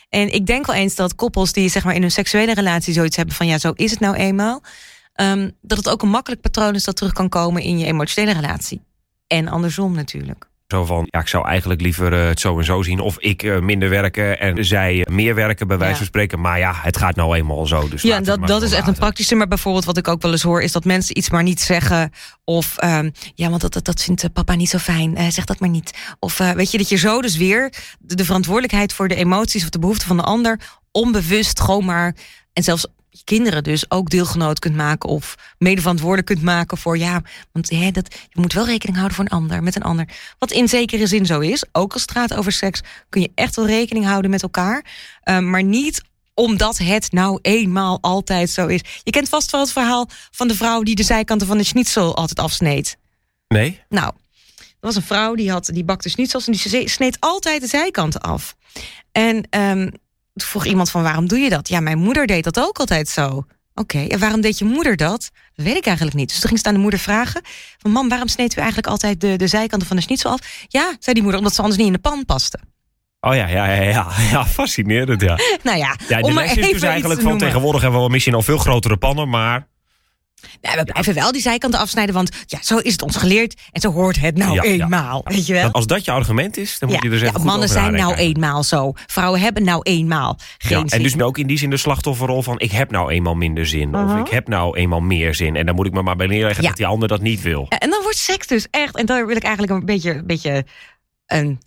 En 0.09 0.35
ik 0.35 0.47
denk 0.47 0.67
wel 0.67 0.77
eens 0.77 0.95
dat 0.95 1.15
koppels 1.15 1.53
die 1.53 1.69
zeg 1.69 1.85
maar 1.85 1.95
in 1.95 2.01
hun 2.01 2.11
seksuele 2.11 2.55
relatie 2.55 2.93
zoiets 2.93 3.17
hebben 3.17 3.35
van 3.35 3.47
ja, 3.47 3.59
zo 3.59 3.71
is 3.71 3.91
het 3.91 4.01
nou 4.01 4.15
eenmaal. 4.15 4.63
Um, 5.21 5.53
dat 5.61 5.79
het 5.79 5.89
ook 5.89 6.03
een 6.03 6.09
makkelijk 6.09 6.41
patroon 6.41 6.75
is 6.75 6.85
dat 6.85 6.97
terug 6.97 7.13
kan 7.13 7.29
komen 7.29 7.63
in 7.63 7.79
je 7.79 7.87
emotionele 7.87 8.33
relatie. 8.33 8.81
En 9.27 9.49
andersom 9.49 9.95
natuurlijk. 9.95 10.49
Zo 10.69 10.85
van, 10.85 11.07
ja, 11.11 11.21
ik 11.21 11.29
zou 11.29 11.47
eigenlijk 11.47 11.81
liever 11.81 12.13
uh, 12.13 12.29
het 12.29 12.41
zo 12.41 12.59
en 12.59 12.65
zo 12.65 12.83
zien. 12.83 13.01
Of 13.01 13.19
ik 13.19 13.43
uh, 13.43 13.59
minder 13.59 13.89
werken 13.89 14.41
en 14.41 14.65
zij 14.65 14.95
uh, 14.95 15.05
meer 15.07 15.35
werken, 15.35 15.67
bij 15.67 15.77
wijze 15.77 15.93
Ja. 15.93 15.99
van 15.99 16.07
spreken. 16.07 16.41
Maar 16.41 16.59
ja, 16.59 16.73
het 16.75 16.97
gaat 16.97 17.17
nou 17.17 17.37
eenmaal 17.37 17.67
zo. 17.67 17.89
Dus 17.89 18.03
Ja, 18.03 18.21
dat, 18.21 18.47
dat 18.47 18.63
is 18.63 18.73
echt 18.73 18.87
een 18.87 18.95
praktische. 18.95 19.35
Maar 19.35 19.49
bijvoorbeeld 19.49 19.85
wat 19.85 19.97
ik 19.97 20.09
ook 20.09 20.23
wel 20.23 20.33
eens 20.33 20.43
hoor... 20.43 20.63
is 20.63 20.73
dat 20.73 20.85
mensen 20.85 21.19
iets 21.19 21.31
maar 21.31 21.43
niet 21.43 21.61
zeggen. 21.61 22.11
Of 22.45 22.77
um, 22.85 23.13
ja, 23.35 23.49
want 23.49 23.61
dat, 23.61 23.73
dat, 23.73 23.85
dat 23.85 24.03
vindt 24.03 24.33
papa 24.33 24.55
niet 24.55 24.69
zo 24.69 24.79
fijn. 24.79 25.33
Zeg 25.33 25.45
dat 25.45 25.61
maar 25.61 25.69
niet. 25.69 26.17
Of 26.19 26.39
weet 26.39 26.71
je, 26.71 26.79
dat 26.79 26.89
je 26.89 26.97
zo 26.97 27.23
dus 27.23 27.37
weer... 27.37 27.73
De, 27.99 28.15
de 28.15 28.25
verantwoordelijkheid 28.25 28.93
voor 28.93 29.09
de 29.09 29.15
emoties 29.15 29.63
of 29.63 29.71
de 29.71 29.79
behoeften 29.79 30.07
van 30.07 30.17
de 30.17 30.23
ander... 30.23 30.61
onbewust 30.93 31.61
gewoon 31.61 31.85
maar... 31.85 32.15
en 32.53 32.63
zelfs 32.63 32.87
je 33.17 33.25
kinderen 33.25 33.65
dus 33.65 33.91
ook 33.91 34.11
deelgenoot 34.11 34.59
kunt 34.59 34.75
maken... 34.75 35.09
of 35.09 35.35
medeverantwoordelijk 35.59 36.27
kunt 36.27 36.43
maken 36.43 36.79
voor... 36.79 36.99
ja, 36.99 37.23
want 37.53 37.71
hè, 37.71 37.91
dat, 37.91 38.15
je 38.15 38.41
moet 38.41 38.53
wel 38.53 38.67
rekening 38.67 38.97
houden 38.97 39.17
voor 39.17 39.25
een 39.25 39.31
ander, 39.31 39.63
met 39.63 39.77
een 39.77 39.83
ander. 39.83 40.09
Wat 40.39 40.51
in 40.51 40.69
zekere 40.69 41.07
zin 41.07 41.27
zo 41.27 41.41
is. 41.41 41.65
Ook 41.73 41.93
als 41.93 42.03
het 42.03 42.11
gaat 42.11 42.35
over 42.35 42.53
seks... 42.53 42.81
kun 43.09 43.21
je 43.21 43.31
echt 43.35 43.57
wel 43.57 43.67
rekening 43.67 44.05
houden 44.05 44.31
met 44.31 44.43
elkaar. 44.43 44.85
Uh, 45.25 45.39
maar 45.39 45.63
niet 45.63 46.03
omdat 46.35 46.79
het 46.79 47.13
nou 47.13 47.39
eenmaal 47.43 47.99
altijd 48.01 48.51
zo 48.51 48.67
is. 48.67 48.81
Je 49.03 49.11
kent 49.11 49.29
vast 49.29 49.51
wel 49.51 49.61
het 49.61 49.73
verhaal 49.73 50.09
van 50.31 50.49
de 50.49 50.55
vrouw... 50.55 50.83
die 50.83 50.95
de 50.95 51.03
zijkanten 51.03 51.47
van 51.47 51.59
de 51.59 51.65
schnitzel 51.65 52.17
altijd 52.17 52.39
afsneed. 52.39 52.97
Nee? 53.49 53.81
Nou, 53.89 54.13
er 54.57 54.65
was 54.81 54.97
een 54.97 55.03
vrouw 55.03 55.35
die, 55.35 55.51
had, 55.51 55.71
die 55.73 55.85
bakte 55.85 56.09
schnitzels... 56.09 56.47
en 56.47 56.53
die 56.53 56.89
sneed 56.89 57.17
altijd 57.21 57.61
de 57.61 57.67
zijkanten 57.67 58.21
af. 58.21 58.57
En 59.13 59.47
um, 59.51 59.93
vroeg 60.45 60.65
iemand 60.65 60.91
van 60.91 61.03
waarom 61.03 61.29
doe 61.29 61.39
je 61.39 61.51
dat? 61.51 61.69
Ja, 61.69 61.81
mijn 61.81 61.99
moeder 61.99 62.27
deed 62.27 62.45
dat 62.45 62.61
ook 62.61 62.79
altijd 62.79 63.09
zo. 63.09 63.27
Oké, 63.27 63.97
okay, 63.97 64.07
en 64.07 64.19
waarom 64.19 64.41
deed 64.41 64.59
je 64.59 64.65
moeder 64.65 64.97
dat? 64.97 65.31
Dat 65.55 65.67
weet 65.67 65.77
ik 65.77 65.87
eigenlijk 65.87 66.17
niet. 66.17 66.29
Dus 66.29 66.39
toen 66.39 66.49
ging 66.49 66.61
ze 66.61 66.67
aan 66.67 66.75
de 66.75 66.81
moeder 66.81 67.01
vragen... 67.01 67.43
van 67.79 67.91
mam, 67.91 68.09
waarom 68.09 68.29
sneed 68.29 68.53
u 68.57 68.57
eigenlijk 68.57 68.89
altijd 68.89 69.21
de, 69.21 69.37
de 69.37 69.47
zijkanten 69.47 69.89
van 69.89 69.97
de 69.97 70.03
schnitzel 70.03 70.31
af? 70.31 70.65
Ja, 70.69 70.97
zei 70.99 71.15
die 71.15 71.23
moeder, 71.23 71.41
omdat 71.41 71.55
ze 71.55 71.61
anders 71.61 71.79
niet 71.79 71.87
in 71.87 71.93
de 71.93 71.99
pan 71.99 72.25
paste. 72.25 72.59
Oh 73.21 73.35
ja, 73.35 73.49
ja, 73.49 73.67
ja, 73.73 73.83
ja, 73.83 74.07
ja 74.31 74.47
fascinerend, 74.47 75.21
ja. 75.21 75.39
nou 75.63 75.79
ja, 75.79 75.97
ja 76.09 76.21
de 76.21 76.23
om 76.23 76.35
maar 76.35 76.45
is 76.45 76.73
dus 76.73 76.83
eigenlijk 76.83 77.21
van 77.21 77.39
tegenwoordig 77.39 77.83
hebben 77.83 78.03
we 78.03 78.09
misschien 78.09 78.35
al 78.35 78.43
veel 78.43 78.59
grotere 78.59 78.97
pannen, 78.97 79.29
maar... 79.29 79.67
Ja, 80.61 80.77
we 80.77 80.85
blijven 80.85 81.15
wel 81.15 81.33
die 81.33 81.41
zijkanten 81.43 81.81
afsnijden, 81.81 82.15
want 82.15 82.31
ja, 82.47 82.59
zo 82.63 82.77
is 82.79 82.93
het 82.93 83.03
ons 83.03 83.17
geleerd. 83.17 83.61
En 83.73 83.81
zo 83.81 83.93
hoort 83.93 84.21
het 84.21 84.37
nou 84.37 84.55
Ja, 84.55 84.63
ja. 84.63 84.71
eenmaal, 84.85 85.21
weet 85.25 85.47
je 85.47 85.53
wel? 85.53 85.63
Dat 85.63 85.73
als 85.73 85.87
dat 85.87 86.05
je 86.05 86.11
argument 86.11 86.57
is, 86.57 86.79
dan 86.79 86.89
moet 86.89 87.03
je 87.03 87.09
dus 87.09 87.21
even 87.21 87.33
ja, 87.33 87.39
goed 87.39 87.45
mannen 87.45 87.69
zijn 87.69 87.93
nou 87.93 88.15
eenmaal 88.15 88.63
zo. 88.63 88.93
Vrouwen 89.07 89.41
hebben 89.41 89.65
nou 89.65 89.81
eenmaal 89.83 90.39
geen 90.59 90.77
Ja, 90.77 90.83
en 90.83 90.89
zin. 90.89 91.03
dus 91.03 91.21
ook 91.21 91.39
in 91.39 91.47
die 91.47 91.59
zin 91.59 91.71
de 91.71 91.77
slachtofferrol 91.77 92.43
van... 92.43 92.59
ik 92.59 92.71
heb 92.73 92.91
nou 92.91 93.11
eenmaal 93.11 93.35
minder 93.35 93.67
zin, 93.67 93.89
Uh-huh. 93.89 94.13
of 94.21 94.27
ik 94.27 94.33
heb 94.33 94.49
nou 94.49 94.77
eenmaal 94.77 95.01
meer 95.01 95.35
zin... 95.35 95.57
en 95.57 95.67
dan 95.67 95.75
moet 95.75 95.87
ik 95.87 95.93
me 95.93 96.03
maar 96.03 96.17
bij 96.17 96.27
neerleggen 96.27 96.63
Ja. 96.63 96.69
dat 96.69 96.77
die 96.79 96.87
ander 96.87 97.09
dat 97.09 97.21
niet 97.21 97.43
wil. 97.43 97.67
En 97.69 97.91
dan 97.91 98.03
wordt 98.03 98.17
seks 98.19 98.47
dus 98.47 98.67
echt, 98.71 98.97
en 98.97 99.07
daar 99.07 99.27
wil 99.27 99.37
ik 99.37 99.43
eigenlijk 99.43 99.73
een 99.73 99.85
beetje, 99.85 100.15
een 100.15 100.27
beetje 100.27 100.65
een 101.27 101.61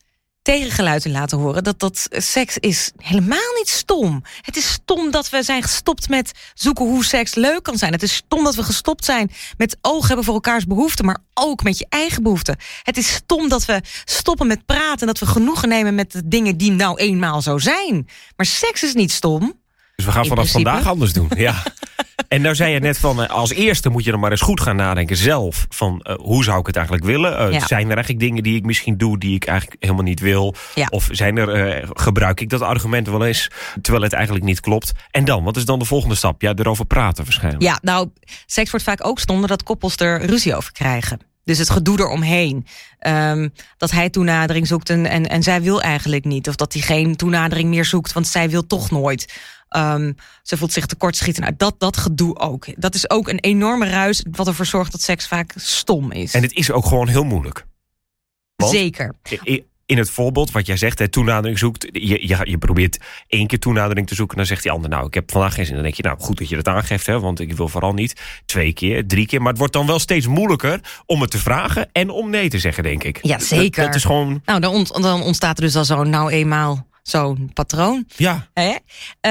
tegengeluid 0.49 1.05
in 1.05 1.11
laten 1.11 1.37
horen. 1.37 1.63
Dat, 1.63 1.79
dat 1.79 2.07
seks 2.11 2.57
is 2.57 2.91
helemaal 2.97 3.53
niet 3.57 3.69
stom. 3.69 4.23
Het 4.41 4.57
is 4.57 4.71
stom 4.71 5.11
dat 5.11 5.29
we 5.29 5.43
zijn 5.43 5.63
gestopt 5.63 6.09
met 6.09 6.31
zoeken 6.53 6.85
hoe 6.85 7.05
seks 7.05 7.35
leuk 7.35 7.63
kan 7.63 7.77
zijn. 7.77 7.91
Het 7.91 8.03
is 8.03 8.15
stom 8.15 8.43
dat 8.43 8.55
we 8.55 8.63
gestopt 8.63 9.05
zijn 9.05 9.31
met 9.57 9.77
oog 9.81 10.07
hebben 10.07 10.25
voor 10.25 10.33
elkaars 10.33 10.65
behoeften, 10.65 11.05
maar 11.05 11.17
ook 11.33 11.63
met 11.63 11.77
je 11.77 11.85
eigen 11.89 12.23
behoeften. 12.23 12.57
Het 12.83 12.97
is 12.97 13.13
stom 13.13 13.49
dat 13.49 13.65
we 13.65 13.81
stoppen 14.05 14.47
met 14.47 14.65
praten 14.65 14.99
en 14.99 15.07
dat 15.07 15.19
we 15.19 15.25
genoegen 15.25 15.69
nemen 15.69 15.95
met 15.95 16.11
de 16.11 16.27
dingen 16.27 16.57
die 16.57 16.71
nou 16.71 16.97
eenmaal 16.97 17.41
zo 17.41 17.57
zijn. 17.57 18.07
Maar 18.35 18.45
seks 18.45 18.83
is 18.83 18.93
niet 18.93 19.11
stom. 19.11 19.53
Dus 19.95 20.05
we 20.05 20.11
gaan 20.11 20.25
vanaf 20.25 20.51
vandaag 20.51 20.87
anders 20.87 21.13
doen. 21.13 21.31
Ja. 21.35 21.63
En 22.29 22.41
nou 22.41 22.55
zei 22.55 22.73
je 22.73 22.79
net 22.79 22.97
van, 22.99 23.23
eh, 23.23 23.29
als 23.29 23.53
eerste 23.53 23.89
moet 23.89 24.03
je 24.03 24.11
dan 24.11 24.19
maar 24.19 24.31
eens 24.31 24.41
goed 24.41 24.61
gaan 24.61 24.75
nadenken 24.75 25.17
zelf. 25.17 25.65
Van 25.69 26.01
eh, 26.01 26.15
hoe 26.15 26.43
zou 26.43 26.59
ik 26.59 26.65
het 26.65 26.75
eigenlijk 26.75 27.05
willen? 27.05 27.37
Eh, 27.37 27.51
Ja. 27.51 27.67
Zijn 27.67 27.85
er 27.85 27.95
eigenlijk 27.95 28.19
dingen 28.19 28.43
die 28.43 28.55
ik 28.55 28.65
misschien 28.65 28.97
doe 28.97 29.17
die 29.17 29.35
ik 29.35 29.45
eigenlijk 29.45 29.81
helemaal 29.83 30.03
niet 30.03 30.19
wil? 30.19 30.55
Ja. 30.75 30.87
Of 30.89 31.07
zijn 31.11 31.37
er, 31.37 31.89
gebruik 31.93 32.41
ik 32.41 32.49
dat 32.49 32.61
argument 32.61 33.07
wel 33.07 33.25
eens, 33.25 33.51
terwijl 33.81 34.03
het 34.03 34.13
eigenlijk 34.13 34.45
niet 34.45 34.59
klopt? 34.59 34.91
En 35.11 35.25
dan, 35.25 35.43
wat 35.43 35.57
is 35.57 35.65
dan 35.65 35.79
de 35.79 35.85
volgende 35.85 36.15
stap? 36.15 36.41
Ja, 36.41 36.53
erover 36.55 36.85
praten 36.85 37.23
waarschijnlijk. 37.23 37.63
Ja, 37.63 37.79
nou, 37.81 38.09
seks 38.45 38.69
wordt 38.69 38.85
vaak 38.85 39.07
ook 39.07 39.19
stom 39.19 39.47
dat 39.47 39.63
koppels 39.63 39.95
er 39.95 40.25
ruzie 40.25 40.55
over 40.55 40.71
krijgen. 40.71 41.28
Dus 41.43 41.57
het 41.57 41.69
gedoe 41.69 41.99
eromheen. 41.99 42.65
Um, 43.07 43.53
dat 43.77 43.91
hij 43.91 44.09
toenadering 44.09 44.67
zoekt 44.67 44.89
en, 44.89 45.05
en, 45.05 45.29
en 45.29 45.43
zij 45.43 45.61
wil 45.61 45.81
eigenlijk 45.81 46.25
niet. 46.25 46.47
Of 46.47 46.55
dat 46.55 46.73
hij 46.73 46.81
geen 46.81 47.15
toenadering 47.15 47.69
meer 47.69 47.85
zoekt, 47.85 48.13
want 48.13 48.27
zij 48.27 48.49
wil 48.49 48.67
toch 48.67 48.91
nooit. 48.91 49.33
Um, 49.77 50.15
ze 50.43 50.57
voelt 50.57 50.73
zich 50.73 50.85
tekortschieten. 50.85 51.41
Nou, 51.43 51.53
dat, 51.57 51.75
dat 51.77 51.97
gedoe 51.97 52.39
ook. 52.39 52.81
Dat 52.81 52.95
is 52.95 53.09
ook 53.09 53.27
een 53.27 53.39
enorme 53.39 53.89
ruis 53.89 54.25
wat 54.31 54.47
ervoor 54.47 54.65
zorgt 54.65 54.91
dat 54.91 55.01
seks 55.01 55.27
vaak 55.27 55.53
stom 55.55 56.11
is. 56.11 56.33
En 56.33 56.41
het 56.41 56.53
is 56.53 56.71
ook 56.71 56.85
gewoon 56.85 57.07
heel 57.07 57.23
moeilijk. 57.23 57.65
Want- 58.55 58.71
Zeker. 58.71 59.15
In 59.89 59.97
het 59.97 60.09
voorbeeld 60.09 60.51
wat 60.51 60.65
jij 60.65 60.77
zegt, 60.77 60.99
hè, 60.99 61.07
toenadering 61.07 61.59
zoekt. 61.59 61.87
Je, 61.91 62.27
je, 62.27 62.37
je 62.43 62.57
probeert 62.57 62.97
één 63.27 63.47
keer 63.47 63.59
toenadering 63.59 64.07
te 64.07 64.15
zoeken. 64.15 64.37
Dan 64.37 64.45
zegt 64.45 64.63
die 64.63 64.71
ander, 64.71 64.89
nou, 64.89 65.05
ik 65.05 65.13
heb 65.13 65.31
vandaag 65.31 65.53
geen 65.53 65.65
zin. 65.65 65.73
Dan 65.73 65.83
denk 65.83 65.95
je, 65.95 66.03
nou, 66.03 66.19
goed 66.19 66.37
dat 66.37 66.49
je 66.49 66.55
dat 66.55 66.67
aangeeft, 66.67 67.05
hè, 67.05 67.19
want 67.19 67.39
ik 67.39 67.53
wil 67.53 67.67
vooral 67.67 67.93
niet. 67.93 68.21
Twee 68.45 68.73
keer, 68.73 69.07
drie 69.07 69.25
keer. 69.25 69.39
Maar 69.39 69.49
het 69.49 69.57
wordt 69.57 69.73
dan 69.73 69.87
wel 69.87 69.99
steeds 69.99 70.27
moeilijker 70.27 70.79
om 71.05 71.21
het 71.21 71.31
te 71.31 71.37
vragen 71.37 71.89
en 71.91 72.09
om 72.09 72.29
nee 72.29 72.49
te 72.49 72.59
zeggen, 72.59 72.83
denk 72.83 73.03
ik. 73.03 73.19
Ja, 73.21 73.39
zeker. 73.39 73.75
Dat, 73.75 73.85
dat 73.85 73.95
is 73.95 74.03
gewoon, 74.03 74.41
Nou, 74.45 74.59
dan, 74.59 74.73
ont, 74.73 75.01
dan 75.01 75.21
ontstaat 75.21 75.57
er 75.57 75.63
dus 75.63 75.75
al 75.75 75.85
zo'n 75.85 76.09
nou 76.09 76.31
eenmaal 76.31 76.87
zo'n 77.09 77.51
patroon. 77.53 78.05
ja. 78.15 78.47
Hè? 78.53 78.75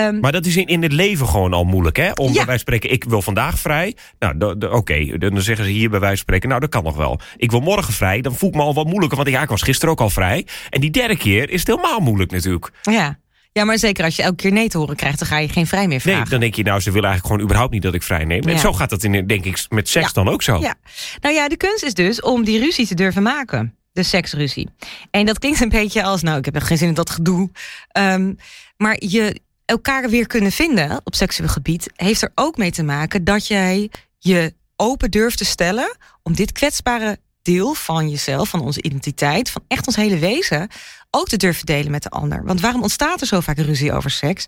Um, 0.06 0.20
Maar 0.20 0.32
dat 0.32 0.46
is 0.46 0.56
in, 0.56 0.66
in 0.66 0.82
het 0.82 0.92
leven 0.92 1.26
gewoon 1.28 1.52
al 1.52 1.64
moeilijk, 1.64 1.96
hè? 1.96 2.10
Om 2.12 2.32
Ja. 2.32 2.44
van 2.44 2.58
spreken, 2.58 2.90
ik 2.92 3.04
wil 3.04 3.22
vandaag 3.22 3.58
vrij. 3.58 3.96
Nou, 4.18 4.58
oké, 4.70 5.18
dan 5.18 5.42
zeggen 5.42 5.64
ze 5.64 5.70
hier 5.70 5.90
bij 5.90 6.00
wijze 6.00 6.14
van 6.16 6.24
spreken, 6.24 6.48
nou, 6.48 6.60
dat 6.60 6.70
kan 6.70 6.84
nog 6.84 6.96
wel. 6.96 7.20
Ik 7.36 7.50
wil 7.50 7.60
morgen 7.60 7.92
vrij, 7.92 8.20
dan 8.20 8.34
voel 8.34 8.48
ik 8.48 8.54
me 8.54 8.62
al 8.62 8.74
wat 8.74 8.86
moeilijker. 8.86 9.16
Want 9.16 9.28
ja, 9.30 9.42
ik 9.42 9.48
was 9.48 9.62
gisteren 9.62 9.90
ook 9.94 10.00
al 10.00 10.10
vrij. 10.10 10.46
En 10.70 10.80
die 10.80 10.90
derde 10.90 11.16
keer 11.16 11.50
is 11.50 11.58
het 11.60 11.68
helemaal 11.68 12.00
moeilijk 12.00 12.30
natuurlijk. 12.30 12.70
ja. 12.82 13.18
ja, 13.52 13.64
maar 13.64 13.78
zeker 13.78 14.04
als 14.04 14.16
je 14.16 14.22
elke 14.22 14.36
keer 14.36 14.52
nee 14.52 14.68
te 14.68 14.78
horen 14.78 14.96
krijgt... 14.96 15.18
dan 15.18 15.28
ga 15.28 15.38
je 15.38 15.48
geen 15.48 15.66
vrij 15.66 15.88
meer 15.88 16.00
vragen. 16.00 16.20
Nee, 16.20 16.30
dan 16.30 16.40
denk 16.40 16.54
je, 16.54 16.62
nou, 16.62 16.80
ze 16.80 16.90
willen 16.90 17.08
eigenlijk 17.08 17.26
gewoon 17.26 17.42
überhaupt 17.42 17.72
niet 17.72 17.82
dat 17.82 17.94
ik 17.94 18.02
vrij 18.02 18.24
neem. 18.24 18.42
En 18.42 18.58
zo 18.58 18.72
gaat 18.72 18.90
dat, 18.90 19.02
in, 19.04 19.26
denk 19.26 19.44
ik, 19.44 19.66
met 19.68 19.88
seks 19.88 20.06
Ja. 20.06 20.12
dan 20.12 20.28
ook 20.28 20.42
zo. 20.42 20.58
Ja. 20.60 20.74
Nou 21.20 21.34
ja, 21.34 21.48
de 21.48 21.56
kunst 21.56 21.82
is 21.84 21.94
dus 21.94 22.20
om 22.20 22.44
die 22.44 22.58
ruzie 22.60 22.86
te 22.86 22.94
durven 22.94 23.22
maken. 23.22 23.77
De 23.98 24.04
seksruzie. 24.04 24.68
En 25.10 25.26
dat 25.26 25.38
klinkt 25.38 25.60
een 25.60 25.68
beetje 25.68 26.02
als, 26.02 26.22
nou, 26.22 26.38
ik 26.38 26.44
heb 26.44 26.62
geen 26.62 26.78
zin 26.78 26.88
in 26.88 26.94
dat 26.94 27.10
gedoe. 27.10 27.50
Um, 27.92 28.38
maar 28.76 28.96
je 28.98 29.40
elkaar 29.64 30.10
weer 30.10 30.26
kunnen 30.26 30.52
vinden 30.52 31.00
op 31.04 31.14
seksueel 31.14 31.48
gebied... 31.48 31.90
heeft 31.96 32.22
er 32.22 32.32
ook 32.34 32.56
mee 32.56 32.70
te 32.70 32.82
maken 32.82 33.24
dat 33.24 33.46
jij 33.46 33.90
je 34.18 34.54
open 34.76 35.10
durft 35.10 35.38
te 35.38 35.44
stellen... 35.44 35.96
om 36.22 36.34
dit 36.34 36.52
kwetsbare 36.52 37.18
deel 37.42 37.74
van 37.74 38.10
jezelf, 38.10 38.48
van 38.48 38.60
onze 38.60 38.82
identiteit... 38.82 39.50
van 39.50 39.64
echt 39.68 39.86
ons 39.86 39.96
hele 39.96 40.18
wezen, 40.18 40.68
ook 41.10 41.28
te 41.28 41.36
durven 41.36 41.66
delen 41.66 41.90
met 41.90 42.02
de 42.02 42.10
ander. 42.10 42.44
Want 42.44 42.60
waarom 42.60 42.82
ontstaat 42.82 43.20
er 43.20 43.26
zo 43.26 43.40
vaak 43.40 43.58
ruzie 43.58 43.92
over 43.92 44.10
seks? 44.10 44.46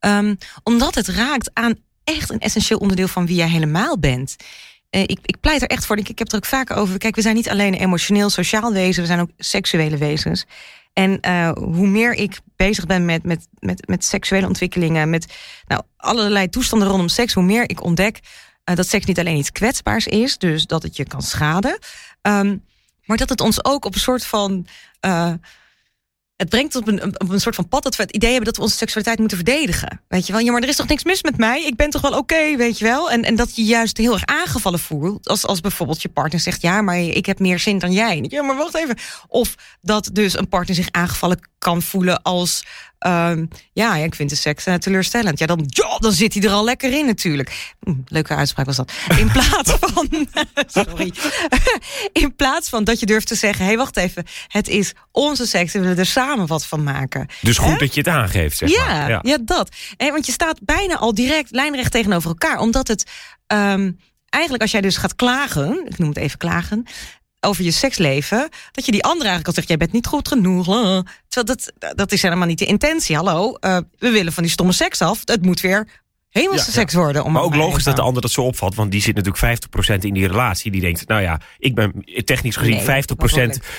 Um, 0.00 0.38
omdat 0.62 0.94
het 0.94 1.08
raakt 1.08 1.50
aan 1.52 1.74
echt 2.04 2.30
een 2.30 2.40
essentieel 2.40 2.78
onderdeel 2.78 3.08
van 3.08 3.26
wie 3.26 3.36
jij 3.36 3.48
helemaal 3.48 3.98
bent. 3.98 4.36
Uh, 4.90 5.00
ik, 5.00 5.18
ik 5.22 5.40
pleit 5.40 5.62
er 5.62 5.68
echt 5.68 5.86
voor. 5.86 5.98
Ik, 5.98 6.08
ik 6.08 6.18
heb 6.18 6.30
er 6.30 6.36
ook 6.36 6.44
vaker 6.44 6.76
over. 6.76 6.98
Kijk, 6.98 7.14
we 7.14 7.22
zijn 7.22 7.34
niet 7.34 7.50
alleen 7.50 7.72
een 7.72 7.80
emotioneel, 7.80 8.30
sociaal 8.30 8.72
wezen, 8.72 9.02
we 9.02 9.08
zijn 9.08 9.20
ook 9.20 9.30
seksuele 9.36 9.96
wezens. 9.96 10.46
En 10.92 11.18
uh, 11.26 11.50
hoe 11.52 11.86
meer 11.86 12.14
ik 12.14 12.40
bezig 12.56 12.86
ben 12.86 13.04
met, 13.04 13.24
met, 13.24 13.46
met, 13.58 13.88
met 13.88 14.04
seksuele 14.04 14.46
ontwikkelingen, 14.46 15.10
met 15.10 15.34
nou, 15.66 15.82
allerlei 15.96 16.48
toestanden 16.48 16.88
rondom 16.88 17.08
seks, 17.08 17.32
hoe 17.32 17.42
meer 17.42 17.68
ik 17.70 17.82
ontdek 17.82 18.20
uh, 18.64 18.76
dat 18.76 18.88
seks 18.88 19.04
niet 19.04 19.18
alleen 19.18 19.36
iets 19.36 19.52
kwetsbaars 19.52 20.06
is, 20.06 20.38
dus 20.38 20.66
dat 20.66 20.82
het 20.82 20.96
je 20.96 21.06
kan 21.06 21.22
schaden, 21.22 21.78
um, 22.22 22.64
maar 23.04 23.16
dat 23.16 23.28
het 23.28 23.40
ons 23.40 23.64
ook 23.64 23.84
op 23.84 23.94
een 23.94 24.00
soort 24.00 24.24
van 24.24 24.66
het 26.40 26.48
brengt 26.48 26.76
op 26.76 26.86
een, 26.86 27.40
soort 27.40 27.54
van 27.54 27.68
pad 27.68 27.82
dat 27.82 27.96
we 27.96 28.02
het 28.02 28.12
idee 28.12 28.28
hebben 28.28 28.46
dat 28.46 28.56
we 28.56 28.62
onze 28.62 28.76
seksualiteit 28.76 29.18
moeten 29.18 29.36
verdedigen. 29.36 30.00
Weet 30.08 30.26
je 30.26 30.32
wel, 30.32 30.42
ja, 30.42 30.52
maar 30.52 30.62
er 30.62 30.68
is 30.68 30.76
toch 30.76 30.88
niks 30.88 31.04
mis 31.04 31.22
met 31.22 31.36
mij? 31.36 31.64
Ik 31.64 31.76
ben 31.76 31.90
toch 31.90 32.00
wel 32.00 32.18
oké, 32.18 32.56
weet 32.56 32.78
je 32.78 32.84
wel? 32.84 33.10
En, 33.10 33.24
en 33.24 33.36
dat 33.36 33.56
je 33.56 33.64
juist 33.64 33.96
heel 33.96 34.12
erg 34.12 34.24
aangevallen 34.24 34.78
voelt. 34.78 35.28
Als, 35.28 35.46
als 35.46 35.60
bijvoorbeeld 35.60 36.02
je 36.02 36.08
partner 36.08 36.40
zegt, 36.40 36.62
ja, 36.62 36.82
maar 36.82 36.98
ik 36.98 37.26
heb 37.26 37.38
meer 37.38 37.58
zin 37.58 37.78
dan 37.78 37.92
jij. 37.92 38.24
Ja, 38.28 38.42
maar 38.42 38.56
wacht 38.56 38.74
even. 38.74 38.96
Of 39.26 39.54
dat 39.80 40.10
dus 40.12 40.38
een 40.38 40.48
partner 40.48 40.76
zich 40.76 40.90
aangevallen 40.90 41.48
kan 41.58 41.82
voelen 41.82 42.22
als 42.22 42.64
Um, 43.06 43.48
ja, 43.72 43.96
ik 43.96 44.14
vind 44.14 44.30
de 44.30 44.36
seks 44.36 44.66
uh, 44.66 44.74
teleurstellend. 44.74 45.38
Ja 45.38 45.46
dan, 45.46 45.64
ja, 45.66 45.98
dan 45.98 46.12
zit 46.12 46.34
hij 46.34 46.42
er 46.42 46.50
al 46.50 46.64
lekker 46.64 46.92
in 46.92 47.06
natuurlijk. 47.06 47.74
Hm, 47.80 47.94
leuke 48.06 48.34
uitspraak 48.34 48.66
was 48.66 48.76
dat. 48.76 48.92
In 49.18 49.30
plaats 49.38 49.72
van, 49.80 50.08
sorry. 50.84 51.12
in 52.12 52.34
plaats 52.36 52.68
van 52.68 52.84
dat 52.84 53.00
je 53.00 53.06
durft 53.06 53.26
te 53.26 53.34
zeggen, 53.34 53.60
hé, 53.60 53.66
hey, 53.66 53.76
wacht 53.76 53.96
even. 53.96 54.24
Het 54.48 54.68
is 54.68 54.92
onze 55.12 55.46
seks 55.46 55.74
en 55.74 55.80
we 55.80 55.86
willen 55.86 56.02
er 56.02 56.10
samen 56.10 56.46
wat 56.46 56.66
van 56.66 56.82
maken. 56.82 57.26
Dus 57.40 57.58
goed 57.58 57.78
dat 57.78 57.94
je 57.94 58.00
het 58.00 58.08
aangeeft, 58.08 58.56
zeg 58.56 58.70
ja, 58.70 58.86
maar. 58.86 59.08
Ja, 59.08 59.20
ja 59.22 59.38
dat. 59.44 59.76
He, 59.96 60.10
want 60.10 60.26
je 60.26 60.32
staat 60.32 60.60
bijna 60.62 60.96
al 60.96 61.14
direct 61.14 61.50
lijnrecht 61.50 61.92
tegenover 61.92 62.28
elkaar. 62.28 62.58
Omdat 62.58 62.88
het... 62.88 63.04
Um, 63.46 63.98
eigenlijk 64.28 64.62
als 64.62 64.72
jij 64.72 64.80
dus 64.80 64.96
gaat 64.96 65.16
klagen, 65.16 65.86
ik 65.86 65.98
noem 65.98 66.08
het 66.08 66.18
even 66.18 66.38
klagen, 66.38 66.86
over 67.40 67.64
je 67.64 67.70
seksleven, 67.70 68.48
dat 68.72 68.86
je 68.86 68.92
die 68.92 69.04
andere 69.04 69.28
eigenlijk 69.28 69.46
al 69.46 69.52
zegt: 69.52 69.68
jij 69.68 69.76
bent 69.76 69.92
niet 69.92 70.06
goed 70.06 70.28
genoeg. 70.28 70.64
Terwijl 71.28 71.58
dat, 71.58 71.72
dat 71.96 72.12
is 72.12 72.22
helemaal 72.22 72.46
niet 72.46 72.58
de 72.58 72.66
intentie. 72.66 73.16
Hallo, 73.16 73.56
uh, 73.60 73.78
we 73.98 74.10
willen 74.10 74.32
van 74.32 74.42
die 74.42 74.52
stomme 74.52 74.72
seks 74.72 75.02
af. 75.02 75.22
Het 75.24 75.44
moet 75.44 75.60
weer 75.60 75.88
hemelse 76.30 76.66
ja, 76.66 76.72
seks 76.72 76.94
worden. 76.94 77.24
Om 77.24 77.32
maar 77.32 77.42
ook 77.42 77.54
logisch 77.54 77.84
dat 77.84 77.96
de 77.96 78.02
ander 78.02 78.22
dat 78.22 78.30
zo 78.30 78.42
opvat, 78.42 78.74
want 78.74 78.90
die 78.90 79.02
zit 79.02 79.14
natuurlijk 79.14 79.62
50% 79.94 79.98
in 79.98 80.14
die 80.14 80.26
relatie. 80.26 80.70
Die 80.70 80.80
denkt, 80.80 81.08
nou 81.08 81.22
ja, 81.22 81.40
ik 81.58 81.74
ben 81.74 82.04
technisch 82.24 82.56
gezien 82.56 82.84
nee, 82.86 83.02
50% 83.02 83.06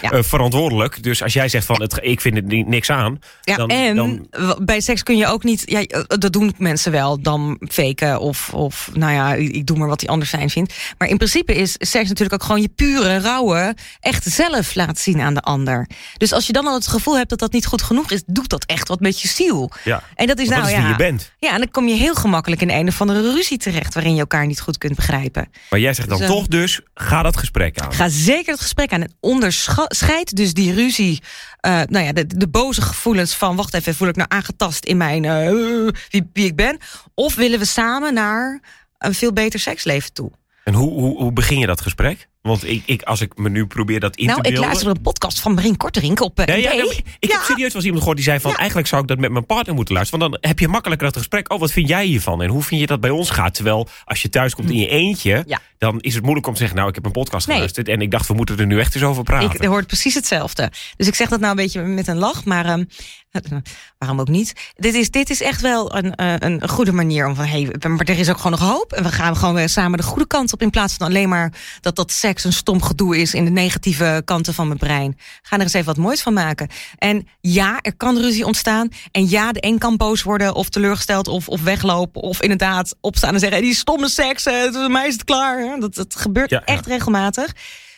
ja. 0.01 0.13
uh, 0.13 0.24
verantwoordelijk. 0.24 1.03
Dus 1.03 1.24
als 1.24 1.34
jij 1.34 1.50
zegt 1.50 1.65
van, 1.65 1.81
het, 1.81 2.00
ik 2.01 2.22
vind 2.22 2.36
het 2.36 2.67
niks 2.67 2.89
aan. 2.89 3.20
Ja, 3.41 3.55
dan, 3.55 3.70
en 3.70 3.96
dan... 3.96 4.27
bij 4.62 4.81
seks 4.81 5.03
kun 5.03 5.17
je 5.17 5.27
ook 5.27 5.43
niet, 5.43 5.63
ja, 5.65 5.86
dat 6.08 6.34
doen 6.34 6.53
mensen 6.58 6.91
wel, 6.91 7.22
dan 7.22 7.60
faken 7.70 8.20
of, 8.20 8.53
of 8.53 8.89
nou 8.93 9.13
ja, 9.13 9.34
ik 9.34 9.65
doe 9.65 9.77
maar 9.77 9.88
wat 9.88 10.00
die 10.00 10.10
ander 10.10 10.27
zijn 10.27 10.50
vindt. 10.50 10.74
Maar 10.98 11.08
in 11.08 11.17
principe 11.17 11.55
is 11.55 11.75
seks 11.77 12.08
natuurlijk 12.08 12.34
ook 12.34 12.43
gewoon 12.43 12.62
je 12.62 12.70
pure, 12.70 13.20
rauwe, 13.20 13.75
echt 14.00 14.24
zelf 14.24 14.75
laten 14.75 14.98
zien 14.98 15.22
aan 15.22 15.34
de 15.34 15.41
ander. 15.41 15.89
Dus 16.17 16.34
als 16.34 16.48
je 16.48 16.53
dan 16.53 16.67
al 16.67 16.74
het 16.74 16.88
gevoel 16.88 17.17
hebt 17.17 17.29
dat 17.29 17.39
dat 17.39 17.51
niet 17.51 17.65
goed 17.65 17.81
genoeg 17.81 18.12
is, 18.12 18.22
doet 18.25 18.50
dat 18.50 18.65
echt 18.65 18.88
wat 18.88 19.00
met 19.00 19.22
je 19.22 19.27
ziel. 19.27 19.72
Ja, 19.84 20.03
en 20.15 20.27
dat 20.27 20.39
is 20.39 20.48
nou 20.48 20.62
dat 20.62 20.70
is 20.70 20.77
ja, 20.77 20.88
je 20.88 20.96
bent. 20.96 21.31
Ja, 21.39 21.53
en 21.53 21.58
dan 21.58 21.72
kom 21.72 21.88
je 21.88 21.96
heel 21.96 22.13
gemakkelijk 22.13 22.40
in 22.48 22.69
een 22.69 22.88
of 22.88 23.01
andere 23.01 23.33
ruzie 23.33 23.57
terecht... 23.57 23.93
waarin 23.93 24.13
je 24.13 24.19
elkaar 24.19 24.45
niet 24.45 24.60
goed 24.60 24.77
kunt 24.77 24.95
begrijpen. 24.95 25.50
Maar 25.69 25.79
jij 25.79 25.93
zegt 25.93 26.10
dan 26.10 26.17
Dus, 26.17 26.27
toch 26.27 26.48
dus, 26.48 26.81
ga 26.93 27.21
dat 27.21 27.38
gesprek 27.38 27.79
aan. 27.79 27.93
Ga 27.93 28.10
zeker 28.10 28.51
het 28.51 28.62
gesprek 28.62 28.93
aan. 28.93 29.01
En 29.01 29.13
onderscheid 29.19 30.36
dus 30.36 30.53
die 30.53 30.74
ruzie... 30.74 31.21
Uh, 31.67 31.81
nou 31.86 32.05
ja, 32.05 32.12
de, 32.12 32.27
de, 32.27 32.48
boze 32.48 32.81
gevoelens 32.81 33.33
van... 33.33 33.55
wacht 33.55 33.74
even, 33.74 33.95
voel 33.95 34.07
ik 34.07 34.15
nou 34.15 34.29
aangetast 34.31 34.86
in 34.86 34.98
mijn... 34.98 35.24
Uh, 35.24 35.89
wie, 36.10 36.29
wie 36.33 36.45
ik 36.45 36.55
ben? 36.55 36.77
Of 37.13 37.36
willen 37.36 37.60
we 37.60 37.65
samen 37.65 38.13
naar 38.13 38.62
een 38.98 39.13
veel 39.13 39.33
beter 39.33 39.60
seksleven 39.60 40.13
toe? 40.13 40.31
En 40.63 40.74
hoe, 40.74 40.91
hoe, 40.91 41.17
hoe 41.17 41.33
begin 41.33 41.60
je 41.60 41.65
dat 41.65 41.81
gesprek? 41.81 42.29
Want 42.41 42.67
ik, 42.67 42.83
ik, 42.86 43.01
als 43.01 43.21
ik 43.21 43.38
me 43.38 43.50
nu 43.50 43.65
probeer 43.65 44.00
dat 44.00 44.15
in 44.15 44.25
nou, 44.25 44.36
te 44.36 44.41
beelden... 44.41 44.62
ik 44.62 44.67
luisterde 44.67 44.95
een 44.95 45.01
podcast 45.03 45.39
van 45.39 45.53
Marien 45.53 45.77
Korterink 45.77 46.21
op 46.21 46.39
uh, 46.39 46.45
ja, 46.45 46.55
ja, 46.55 46.83
Ik 47.19 47.31
heb 47.31 47.41
serieus 47.41 47.74
wel 47.74 47.81
iemand 47.81 48.00
gehoord 48.00 48.17
die 48.17 48.25
zei 48.25 48.39
van... 48.39 48.55
eigenlijk 48.55 48.88
zou 48.88 49.01
ik 49.01 49.07
dat 49.07 49.17
met 49.17 49.31
mijn 49.31 49.45
partner 49.45 49.75
moeten 49.75 49.93
luisteren. 49.93 50.19
Want 50.19 50.31
dan 50.31 50.50
heb 50.50 50.60
je 50.60 50.67
makkelijker 50.67 51.07
dat 51.07 51.17
gesprek. 51.17 51.51
Oh, 51.51 51.60
wat 51.60 51.71
vind 51.71 51.88
jij 51.88 52.05
hiervan? 52.05 52.41
En 52.41 52.50
hoe 52.50 52.63
vind 52.63 52.81
je 52.81 52.88
dat 52.88 53.00
bij 53.00 53.10
ons 53.10 53.29
gaat? 53.29 53.53
Terwijl 53.53 53.88
als 54.05 54.21
je 54.21 54.29
thuis 54.29 54.55
komt 54.55 54.69
in 54.69 54.77
je 54.77 54.88
eentje... 54.88 55.43
Ja. 55.48 55.60
dan 55.77 56.00
is 56.00 56.13
het 56.13 56.24
moeilijk 56.24 56.48
om 56.48 56.53
te 56.53 56.60
zeggen... 56.60 56.77
nou, 56.77 56.89
ik 56.89 56.95
heb 56.95 57.05
een 57.05 57.12
podcast 57.12 57.48
Nee. 57.48 57.55
geluisterd... 57.55 57.88
en 57.88 58.01
ik 58.01 58.12
dacht, 58.12 58.27
we 58.27 58.33
moeten 58.33 58.60
er 58.60 58.65
nu 58.65 58.79
echt 58.79 58.95
eens 58.95 59.03
over 59.03 59.24
praten. 59.24 59.62
Ik 59.62 59.67
hoort 59.67 59.88
precies 59.88 60.13
hetzelfde. 60.13 60.71
Dus 60.98 61.07
ik 61.07 61.15
zeg 61.15 61.29
dat 61.29 61.39
nou 61.39 61.51
een 61.51 61.63
beetje 61.63 61.81
met 61.81 62.07
een 62.07 62.17
lach, 62.17 62.45
maar 62.45 62.69
um, 62.69 62.88
waarom 63.97 64.19
ook 64.19 64.27
niet? 64.27 64.53
Dit 64.75 64.93
is, 64.93 65.11
dit 65.11 65.29
is 65.29 65.41
echt 65.41 65.61
wel 65.61 65.95
een, 65.95 66.13
uh, 66.21 66.33
een 66.38 66.69
goede 66.69 66.91
manier 66.91 67.27
om 67.27 67.35
van, 67.35 67.45
hé, 67.45 67.61
hey, 67.61 67.89
maar 67.89 68.05
er 68.05 68.19
is 68.19 68.29
ook 68.29 68.38
gewoon 68.38 68.59
nog 68.59 68.69
hoop. 68.69 68.93
En 68.93 69.03
we 69.03 69.11
gaan 69.11 69.35
gewoon 69.38 69.53
weer 69.53 69.69
samen 69.69 69.97
de 69.97 70.03
goede 70.03 70.27
kant 70.27 70.53
op. 70.53 70.61
In 70.61 70.69
plaats 70.69 70.93
van 70.93 71.07
alleen 71.07 71.29
maar 71.29 71.53
dat 71.81 71.95
dat 71.95 72.11
seks 72.11 72.43
een 72.43 72.53
stom 72.53 72.81
gedoe 72.81 73.17
is 73.17 73.33
in 73.33 73.45
de 73.45 73.51
negatieve 73.51 74.21
kanten 74.25 74.53
van 74.53 74.67
mijn 74.67 74.79
brein. 74.79 75.17
Ga 75.41 75.55
er 75.55 75.61
eens 75.61 75.73
even 75.73 75.85
wat 75.85 75.97
moois 75.97 76.21
van 76.21 76.33
maken. 76.33 76.69
En 76.97 77.27
ja, 77.41 77.79
er 77.81 77.96
kan 77.96 78.17
ruzie 78.17 78.46
ontstaan. 78.46 78.89
En 79.11 79.29
ja, 79.29 79.51
de 79.51 79.65
een 79.65 79.77
kan 79.77 79.98
boos 79.98 80.24
worden 80.24 80.55
of 80.55 80.70
teleurgesteld 80.70 81.27
of, 81.27 81.48
of 81.48 81.61
weglopen. 81.61 82.22
Of 82.22 82.41
inderdaad 82.41 82.96
opstaan 83.01 83.33
en 83.33 83.39
zeggen, 83.39 83.57
hey, 83.57 83.67
die 83.67 83.77
stomme 83.77 84.09
seks, 84.09 84.48
uh, 84.48 84.87
mij 84.87 85.07
is 85.07 85.13
het 85.13 85.24
klaar. 85.24 85.79
Dat, 85.79 85.96
dat 85.96 86.15
gebeurt 86.15 86.50
Ja, 86.50 86.61
ja. 86.65 86.74
echt 86.74 86.85
regelmatig. 86.85 87.51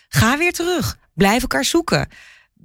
Ga 0.09 0.37
weer 0.37 0.53
terug. 0.53 0.97
Blijf 1.13 1.41
elkaar 1.41 1.65
zoeken. 1.65 2.07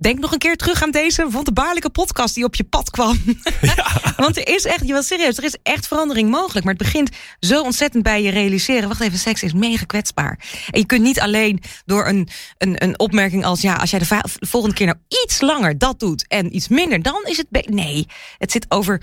Denk 0.01 0.19
nog 0.19 0.33
een 0.33 0.39
keer 0.39 0.57
terug 0.57 0.83
aan 0.83 0.91
deze 0.91 1.31
wonderbaarlijke 1.31 1.91
podcast 1.91 2.35
die 2.35 2.45
op 2.45 2.55
je 2.55 2.65
pad 2.65 2.91
kwam. 2.91 3.19
Want 4.17 4.37
er 4.37 4.49
is 4.49 4.65
echt, 4.65 4.87
je 4.87 4.93
was 4.93 5.07
serieus, 5.07 5.37
er 5.37 5.45
is 5.45 5.57
echt 5.63 5.87
verandering 5.87 6.31
mogelijk. 6.31 6.65
Maar 6.65 6.75
het 6.75 6.83
begint 6.83 7.11
zo 7.41 7.63
ontzettend 7.63 8.03
bij 8.03 8.23
je 8.23 8.31
realiseren. 8.31 8.89
Wacht 8.89 9.01
even, 9.01 9.19
seks 9.19 9.43
is 9.43 9.53
mega 9.53 9.85
kwetsbaar. 9.85 10.45
En 10.71 10.81
je 10.81 10.87
kunt 10.87 11.03
niet 11.03 11.21
alleen 11.21 11.63
door 11.85 12.07
een, 12.07 12.29
een, 12.59 12.83
een 12.85 12.99
opmerking 12.99 13.45
als... 13.45 13.61
ja, 13.61 13.75
als 13.75 13.91
jij 13.91 13.99
de, 13.99 14.07
de 14.39 14.47
volgende 14.47 14.77
keer 14.77 14.87
nou 14.87 14.99
iets 15.25 15.41
langer 15.41 15.79
dat 15.79 16.01
doet... 16.01 16.27
en 16.29 16.55
iets 16.57 16.69
minder, 16.69 17.03
dan 17.03 17.25
is 17.25 17.37
het... 17.37 17.71
Nee, 17.71 18.07
het 18.39 18.53
zit 18.53 18.67
over 18.69 19.03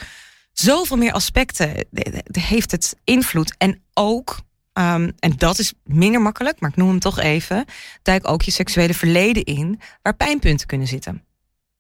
zoveel 0.53 0.97
meer 0.97 1.13
aspecten. 1.13 1.87
Heeft 2.31 2.71
het 2.71 2.95
invloed. 3.03 3.55
En 3.57 3.81
ook... 3.93 4.43
Um, 4.77 5.11
en 5.19 5.33
dat 5.37 5.59
is 5.59 5.73
minder 5.83 6.21
makkelijk, 6.21 6.59
maar 6.59 6.69
ik 6.69 6.75
noem 6.75 6.89
hem 6.89 6.99
toch 6.99 7.19
even. 7.19 7.65
Duik 8.01 8.29
ook 8.29 8.41
je 8.41 8.51
seksuele 8.51 8.93
verleden 8.93 9.43
in, 9.43 9.81
waar 10.01 10.15
pijnpunten 10.15 10.67
kunnen 10.67 10.87
zitten. 10.87 11.23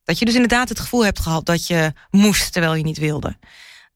Dat 0.03 0.19
je 0.19 0.25
dus 0.25 0.33
inderdaad 0.33 0.69
het 0.69 0.79
gevoel 0.79 1.05
hebt 1.05 1.19
gehad 1.19 1.45
dat 1.45 1.67
je 1.67 1.93
moest 2.09 2.51
terwijl 2.51 2.75
je 2.75 2.83
niet 2.83 2.97
wilde. 2.97 3.37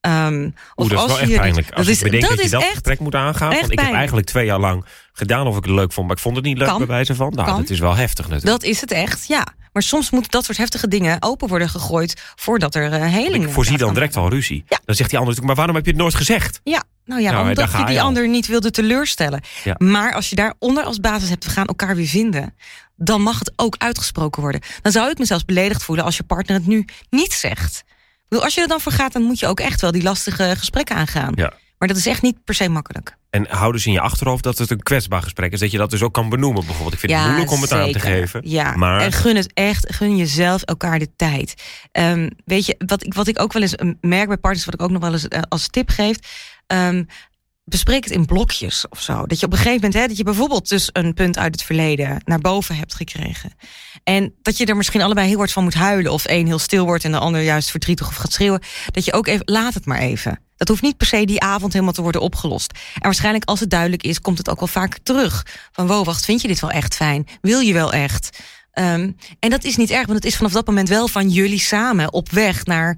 Um, 0.02 0.54
Oeh, 0.76 0.90
dat 0.90 1.00
is 1.00 1.06
wel 1.06 1.20
echt 1.20 1.36
pijnlijk. 1.36 1.72
Als 1.72 1.86
dat 1.86 1.96
ik 1.96 2.04
bedenk 2.04 2.28
dat, 2.28 2.38
je 2.38 2.44
is 2.44 2.52
dat 2.52 2.62
echt 2.62 2.72
gesprek 2.72 3.00
moet 3.00 3.16
aangaan. 3.16 3.54
Want 3.54 3.72
ik 3.72 3.80
heb 3.80 3.94
eigenlijk 3.94 4.28
twee 4.28 4.46
jaar 4.46 4.60
lang 4.60 4.86
gedaan 5.12 5.48
of 5.48 5.58
ik 5.58 5.64
het 5.64 5.74
leuk 5.74 5.92
vond. 5.92 6.08
Maar 6.08 6.16
ik 6.16 6.22
vond 6.22 6.36
het 6.36 6.46
niet 6.46 6.58
leuk 6.58 6.68
Kan. 6.68 6.78
bij 6.78 6.88
wijze 6.88 7.16
van. 7.16 7.34
Nou, 7.34 7.48
Kan. 7.48 7.62
dat 7.62 7.70
is 7.70 7.80
wel 7.80 7.96
heftig 7.96 8.28
natuurlijk. 8.28 8.62
Dat 8.62 8.70
is 8.70 8.82
het 8.82 8.92
echt, 8.92 9.28
ja. 9.28 9.48
Maar 9.74 9.84
soms 9.84 10.10
moeten 10.12 10.32
dat 10.32 10.46
soort 10.46 10.58
heftige 10.58 10.88
dingen 10.88 11.22
open 11.22 11.48
worden 11.48 11.70
gegooid 11.70 12.22
voordat 12.36 12.76
er 12.76 12.94
uh, 12.94 13.14
heling 13.14 13.44
ik 13.44 13.52
voorzie 13.52 13.78
dan 13.78 13.94
direct 13.94 14.16
al 14.16 14.30
ruzie. 14.30 14.64
Ja. 14.68 14.80
Dan 14.86 14.96
zegt 14.96 15.10
die 15.10 15.20
ander 15.20 15.34
natuurlijk, 15.36 15.46
maar 15.46 15.56
waarom 15.56 15.76
heb 15.76 15.86
je 15.86 15.92
het 15.92 16.00
nooit 16.00 16.16
gezegd? 16.16 16.60
Ja, 16.64 16.84
nou 17.06 17.22
ja, 17.22 17.32
Nou, 17.32 17.50
omdat 17.50 17.72
je 17.72 17.78
die 17.78 17.94
je 17.94 18.00
al. 18.00 18.06
ander 18.08 18.28
niet 18.28 18.48
wilde 18.48 18.72
teleurstellen. 18.72 19.42
Ja. 19.64 19.76
Maar 19.78 20.14
als 20.14 20.30
je 20.30 20.36
daaronder 20.36 20.84
als 20.84 21.00
basis 21.00 21.30
hebt, 21.30 21.46
we 21.46 21.52
gaan 21.52 21.66
elkaar 21.68 21.96
weer 21.96 22.08
vinden. 22.08 22.56
Dan 22.96 23.22
mag 23.22 23.40
het 23.40 23.54
ook 23.56 23.76
uitgesproken 23.78 24.42
worden. 24.42 24.62
Dan 24.82 24.92
zou 24.92 25.10
ik 25.10 25.18
me 25.18 25.26
zelfs 25.26 25.46
beledigd 25.46 25.84
voelen 25.84 26.06
als 26.06 26.18
je 26.18 26.24
partner 26.24 26.58
het 26.58 26.68
nu 26.68 26.86
niet 27.10 27.34
zegt. 27.34 27.84
Ik 27.88 28.36
bedoel, 28.36 28.44
als 28.44 28.56
je 28.56 28.62
er 28.62 28.68
dan 28.68 28.82
voor 28.82 28.92
gaat, 28.92 29.14
dan 29.14 29.22
moet 29.22 29.40
je 29.40 29.48
ook 29.48 29.60
echt 29.60 29.82
wel 29.82 29.92
die 29.92 30.04
lastige 30.04 30.56
gesprekken 30.58 30.96
aangaan. 30.96 31.32
Ja. 31.36 31.54
Maar 31.80 31.88
dat 31.88 31.98
is 31.98 32.06
echt 32.06 32.22
niet 32.22 32.44
per 32.44 32.56
se 32.56 32.70
makkelijk. 32.70 33.18
En 33.30 33.48
hou 33.50 33.72
dus 33.72 33.86
in 33.86 33.92
je 33.92 34.00
achterhoofd 34.00 34.44
dat 34.44 34.58
het 34.58 34.70
een 34.72 34.84
kwetsbaar 34.84 35.22
gesprek 35.22 35.52
is. 35.52 35.60
Dat 35.60 35.72
je 35.72 35.78
dat 35.78 35.90
dus 35.90 36.02
ook 36.02 36.14
kan 36.14 36.30
benoemen 36.30 36.66
bijvoorbeeld. 36.66 36.94
Ik 36.94 37.00
vind 37.00 37.12
het 37.12 37.22
moeilijk 37.26 37.52
om 37.52 37.62
het 37.62 37.72
aan 37.72 37.92
te 37.92 38.00
geven. 38.00 38.42
Ja, 38.44 38.76
Maar 38.76 39.02
en 39.02 39.12
gun 39.12 39.36
het 39.36 39.54
echt, 39.54 39.94
gun 39.96 40.18
jezelf 40.18 40.62
elkaar 40.62 41.00
de 41.00 41.10
tijd. 41.16 41.54
Ehm, 41.92 42.30
weet 42.46 42.66
je, 42.66 42.76
wat 42.86 43.06
ik, 43.06 43.14
wat 43.14 43.28
ik 43.28 43.42
ook 43.42 43.54
wel 43.54 43.62
eens 43.62 43.76
eh, 43.76 43.90
merk 44.02 44.28
bij 44.28 44.38
partners, 44.38 44.66
wat 44.66 44.74
ik 44.74 44.82
ook 44.82 44.92
nog 44.92 45.02
wel 45.02 45.12
eens 45.12 45.28
eh, 45.28 45.42
als 45.50 45.68
tip 45.68 45.90
geef. 45.90 46.18
ehm, 46.68 47.04
bespreek 47.70 48.04
het 48.04 48.14
in 48.14 48.26
blokjes 48.26 48.86
of 48.90 49.02
zo. 49.02 49.26
Dat 49.26 49.40
je 49.40 49.46
op 49.46 49.52
een 49.52 49.58
gegeven 49.58 49.82
moment, 49.82 50.02
hè, 50.02 50.08
dat 50.08 50.18
je 50.18 50.24
bijvoorbeeld 50.24 50.70
dus 50.70 50.90
een 50.94 51.14
punt 51.14 51.38
uit 51.38 51.56
het 51.56 51.64
verleden 51.64 52.22
naar 52.26 52.40
boven 52.40 52.76
hebt 52.76 52.94
gekregen. 52.94 53.54
En 54.04 54.34
dat 54.42 54.58
je 54.58 54.66
er 54.66 54.78
misschien 54.78 55.02
allebei 55.02 55.28
heel 55.28 55.38
hard 55.38 55.52
van 55.52 55.64
moet 55.64 55.74
huilen. 55.74 56.12
Of 56.12 56.26
één 56.26 56.46
heel 56.46 56.60
stil 56.60 56.86
wordt 56.86 57.04
en 57.04 57.12
de 57.12 57.18
ander 57.18 57.42
juist 57.42 57.72
verdrietig 57.72 58.08
of 58.08 58.16
gaat 58.16 58.32
schreeuwen. 58.32 58.62
Dat 58.92 59.06
je 59.06 59.14
ook 59.14 59.28
even, 59.28 59.42
laat 59.46 59.74
het 59.74 59.86
maar 59.86 60.00
even. 60.00 60.40
Dat 60.58 60.68
hoeft 60.68 60.82
niet 60.82 60.98
per 60.98 61.08
se 61.08 61.26
die 61.26 61.42
avond 61.42 61.74
helemaal 61.74 61.94
te 61.94 62.02
worden 62.02 62.22
opgelost. 62.22 62.72
En 62.94 63.02
waarschijnlijk 63.02 63.46
als 63.46 63.60
het 63.60 63.70
duidelijk 63.70 64.04
is, 64.04 64.22
komt 64.22 64.38
het 64.38 64.50
ook 64.50 64.60
wel 64.60 64.68
vaak 64.68 64.98
terug. 65.04 65.46
Van 65.72 65.88
wow, 65.88 66.06
wacht, 66.06 66.26
vind 66.26 66.42
je 66.42 66.48
dit 66.48 66.60
wel 66.60 66.72
echt 66.72 66.96
fijn? 66.96 67.28
Wil 67.42 67.60
je 67.60 67.74
wel 67.74 67.94
echt? 67.94 68.40
Um, 68.74 69.16
en 69.40 69.50
dat 69.50 69.64
is 69.64 69.76
niet 69.76 69.90
erg, 69.90 70.06
want 70.06 70.18
het 70.18 70.26
is 70.26 70.36
vanaf 70.36 70.52
dat 70.52 70.68
moment 70.68 70.90
wel 70.90 71.08
van 71.08 71.30
jullie 71.30 71.60
samen 71.60 72.14
op 72.14 72.30
weg 72.30 72.66
naar 72.66 72.98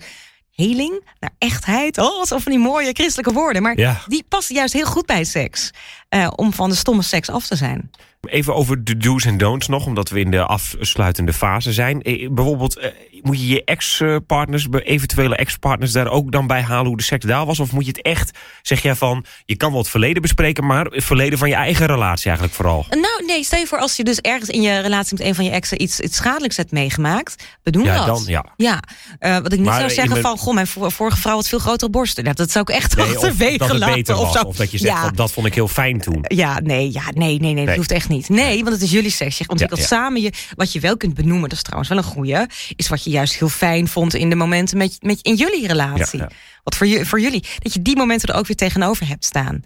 heling, 0.51 1.03
naar 1.19 1.31
echtheid. 1.37 1.97
Oh, 1.97 2.17
wat 2.17 2.27
van 2.27 2.51
die 2.51 2.59
mooie 2.61 2.93
christelijke 2.93 3.33
woorden. 3.33 3.61
Maar 3.61 3.79
Ja. 3.79 4.01
die 4.07 4.23
passen 4.29 4.55
juist 4.55 4.73
heel 4.73 4.85
goed 4.85 5.05
bij 5.05 5.23
seks. 5.23 5.71
Uh, 6.09 6.27
om 6.35 6.53
van 6.53 6.69
de 6.69 6.75
stomme 6.75 7.01
seks 7.01 7.29
af 7.29 7.47
te 7.47 7.55
zijn. 7.55 7.91
Even 8.21 8.55
over 8.55 8.83
de 8.83 8.97
do's 8.97 9.25
en 9.25 9.37
don'ts 9.37 9.67
nog, 9.67 9.85
omdat 9.85 10.09
we 10.09 10.19
in 10.19 10.31
de 10.31 10.45
afsluitende 10.45 11.33
fase 11.33 11.73
zijn. 11.73 12.01
Eh, 12.01 12.29
bijvoorbeeld, 12.31 12.77
eh, 12.77 12.91
moet 13.23 13.39
je 13.39 13.47
je 13.47 13.63
ex-partners, 13.63 14.67
eventuele 14.83 15.35
ex-partners 15.35 15.91
daar 15.91 16.07
ook 16.07 16.31
dan 16.31 16.47
bij 16.47 16.61
halen 16.61 16.87
hoe 16.87 16.97
de 16.97 17.03
seks 17.03 17.25
daar 17.25 17.45
was? 17.45 17.59
Of 17.59 17.71
moet 17.71 17.85
je 17.85 17.91
het 17.91 18.01
echt, 18.01 18.37
zeg 18.61 18.81
jij 18.81 18.95
van, 18.95 19.25
je 19.45 19.55
kan 19.55 19.69
wel 19.71 19.79
het 19.79 19.89
verleden 19.89 20.21
bespreken, 20.21 20.65
maar 20.65 20.85
het 20.85 21.03
verleden 21.03 21.37
van 21.39 21.49
je 21.49 21.55
eigen 21.55 21.85
relatie 21.85 22.25
eigenlijk 22.25 22.55
vooral? 22.55 22.85
Nou, 22.89 23.25
nee, 23.25 23.43
stel 23.43 23.59
je 23.59 23.67
voor 23.67 23.77
als 23.79 23.95
je 23.95 24.03
dus 24.03 24.19
ergens 24.19 24.49
in 24.49 24.61
je 24.61 24.79
relatie 24.79 25.17
met 25.17 25.27
een 25.27 25.35
van 25.35 25.45
je 25.45 25.51
exen 25.51 25.81
iets, 25.81 25.99
iets 25.99 26.15
schadelijks 26.15 26.57
hebt 26.57 26.71
meegemaakt. 26.71 27.43
Bedoel 27.63 27.83
Ja, 27.83 27.95
dat. 27.95 28.05
dan, 28.05 28.23
ja. 28.27 28.45
Ja, 28.57 28.79
uh, 29.19 29.37
wat 29.37 29.51
ik 29.51 29.57
niet 29.57 29.67
Maar 29.67 29.75
zou 29.77 29.87
in 29.89 29.95
zeggen 29.95 30.21
van, 30.21 30.37
goh, 30.37 30.53
mijn 30.53 30.67
vor- 30.67 30.91
vorige 30.91 31.17
vrouw 31.17 31.35
had 31.35 31.47
veel 31.47 31.59
grotere 31.59 31.91
borsten. 31.91 32.23
Nou, 32.23 32.35
dat 32.35 32.51
zou 32.51 32.65
ik 32.69 32.75
echt 32.75 32.95
Nee, 32.95 33.05
of 33.05 33.15
achterwege 33.15 33.57
dat 33.57 33.77
laten. 33.77 33.95
beter 33.95 34.15
was, 34.15 34.37
of, 34.37 34.43
of, 34.43 34.55
dat 34.55 34.71
je 34.71 34.77
zegt, 34.77 34.93
ja, 34.93 35.01
van, 35.01 35.15
dat 35.15 35.31
vond 35.31 35.45
ik 35.47 35.53
heel 35.55 35.67
fijn 35.67 36.01
toen. 36.01 36.25
Ja, 36.27 36.59
nee, 36.59 36.91
ja, 36.93 37.03
nee, 37.13 37.39
nee, 37.39 37.53
nee, 37.53 37.65
dat 37.65 37.75
hoeft 37.75 37.91
echt 37.91 38.09
niet. 38.09 38.29
Nee, 38.29 38.57
want 38.63 38.73
het 38.75 38.81
is 38.81 38.91
jullie 38.91 39.11
seks. 39.11 39.37
Je 39.37 39.49
ontwikkelt 39.49 39.81
samen 39.81 40.21
je. 40.21 40.31
Wat 40.55 40.73
je 40.73 40.79
wel 40.79 40.97
kunt 40.97 41.13
benoemen, 41.13 41.49
dat 41.49 41.57
is 41.57 41.63
trouwens 41.63 41.89
wel 41.89 41.97
een 41.97 42.03
goeie, 42.03 42.45
is 42.75 42.87
wat 42.87 43.03
je 43.03 43.09
juist 43.11 43.35
heel 43.35 43.49
fijn 43.49 43.87
vond 43.87 44.13
in 44.13 44.29
de 44.29 44.35
momenten 44.35 44.77
met, 44.77 44.97
met 44.99 45.19
in 45.21 45.35
jullie 45.35 45.67
relatie. 45.67 46.19
Ja, 46.19 46.25
ja. 46.29 46.35
Wat 46.63 46.75
voor, 46.75 46.87
je, 46.87 47.05
voor 47.05 47.19
jullie, 47.19 47.45
dat 47.57 47.73
je 47.73 47.81
die 47.81 47.97
momenten 47.97 48.29
er 48.29 48.35
ook 48.35 48.47
weer 48.47 48.55
tegenover 48.55 49.07
hebt 49.07 49.25
staan. 49.25 49.63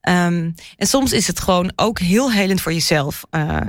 Ehm, 0.00 0.50
en 0.76 0.86
soms 0.86 1.12
is 1.12 1.26
het 1.26 1.40
gewoon 1.40 1.72
ook 1.76 1.98
heel 1.98 2.32
helend 2.32 2.60
voor 2.60 2.72
jezelf 2.72 3.24
eh, 3.30 3.60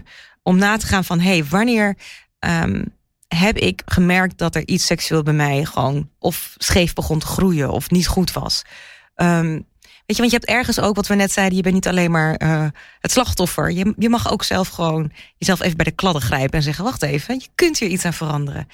om 0.43 0.57
na 0.57 0.77
te 0.77 0.85
gaan 0.85 1.03
van 1.05 1.19
hé, 1.19 1.29
hey, 1.29 1.45
wanneer 1.45 1.97
ehm, 2.39 2.83
heb 3.27 3.57
ik 3.57 3.81
gemerkt 3.85 4.37
dat 4.37 4.55
er 4.55 4.67
iets 4.67 4.85
seksueel 4.85 5.23
bij 5.23 5.33
mij 5.33 5.65
gewoon 5.65 6.09
of 6.19 6.53
scheef 6.57 6.93
begon 6.93 7.19
te 7.19 7.25
groeien 7.25 7.71
of 7.71 7.89
niet 7.89 8.07
goed 8.07 8.31
was. 8.31 8.61
Ehm, 9.15 9.51
weet 10.05 10.17
je, 10.17 10.17
want 10.17 10.31
je 10.31 10.37
hebt 10.37 10.49
ergens 10.49 10.79
ook 10.79 10.95
wat 10.95 11.07
we 11.07 11.15
net 11.15 11.31
zeiden, 11.31 11.55
je 11.57 11.63
bent 11.63 11.75
niet 11.75 11.87
alleen 11.87 12.11
maar 12.11 12.35
eh, 12.35 12.67
het 12.99 13.11
slachtoffer. 13.11 13.71
Je, 13.71 13.93
je 13.97 14.09
mag 14.09 14.31
ook 14.31 14.43
zelf 14.43 14.67
gewoon 14.67 15.11
jezelf 15.37 15.61
even 15.61 15.77
bij 15.77 15.85
de 15.85 15.91
kladden 15.91 16.21
grijpen 16.21 16.57
en 16.57 16.63
zeggen: 16.63 16.83
wacht 16.83 17.01
even, 17.01 17.35
je 17.35 17.47
kunt 17.55 17.79
hier 17.79 17.89
iets 17.89 18.05
aan 18.05 18.13
veranderen. 18.13 18.67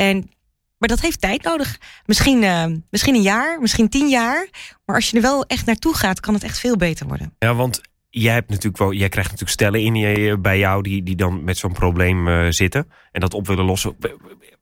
En 0.00 0.30
maar 0.78 0.88
dat 0.88 1.00
heeft 1.00 1.20
tijd 1.20 1.42
nodig. 1.42 1.78
Misschien, 2.06 2.44
eh, 2.44 2.66
misschien 2.90 3.14
een 3.14 3.22
jaar, 3.22 3.60
misschien 3.60 3.88
tien 3.88 4.08
jaar. 4.08 4.48
Maar 4.84 4.96
als 4.96 5.10
je 5.10 5.16
er 5.16 5.22
wel 5.22 5.44
echt 5.44 5.66
naartoe 5.66 5.94
gaat, 5.94 6.20
kan 6.20 6.34
het 6.34 6.42
echt 6.42 6.58
veel 6.58 6.76
beter 6.76 7.06
worden. 7.06 7.34
Ja, 7.38 7.54
want 7.54 7.80
jij, 8.10 8.32
hebt 8.32 8.48
natuurlijk 8.48 8.78
wel, 8.78 8.92
jij 8.92 9.08
krijgt 9.08 9.30
natuurlijk 9.30 9.58
stellen 9.58 9.80
in 9.80 9.94
je, 9.94 10.38
bij 10.38 10.58
jou 10.58 10.82
die, 10.82 11.02
die 11.02 11.16
dan 11.16 11.44
met 11.44 11.58
zo'n 11.58 11.72
probleem 11.72 12.28
eh, 12.28 12.46
zitten 12.48 12.90
en 13.12 13.20
dat 13.20 13.34
op 13.34 13.46
willen 13.46 13.64
lossen. 13.64 13.96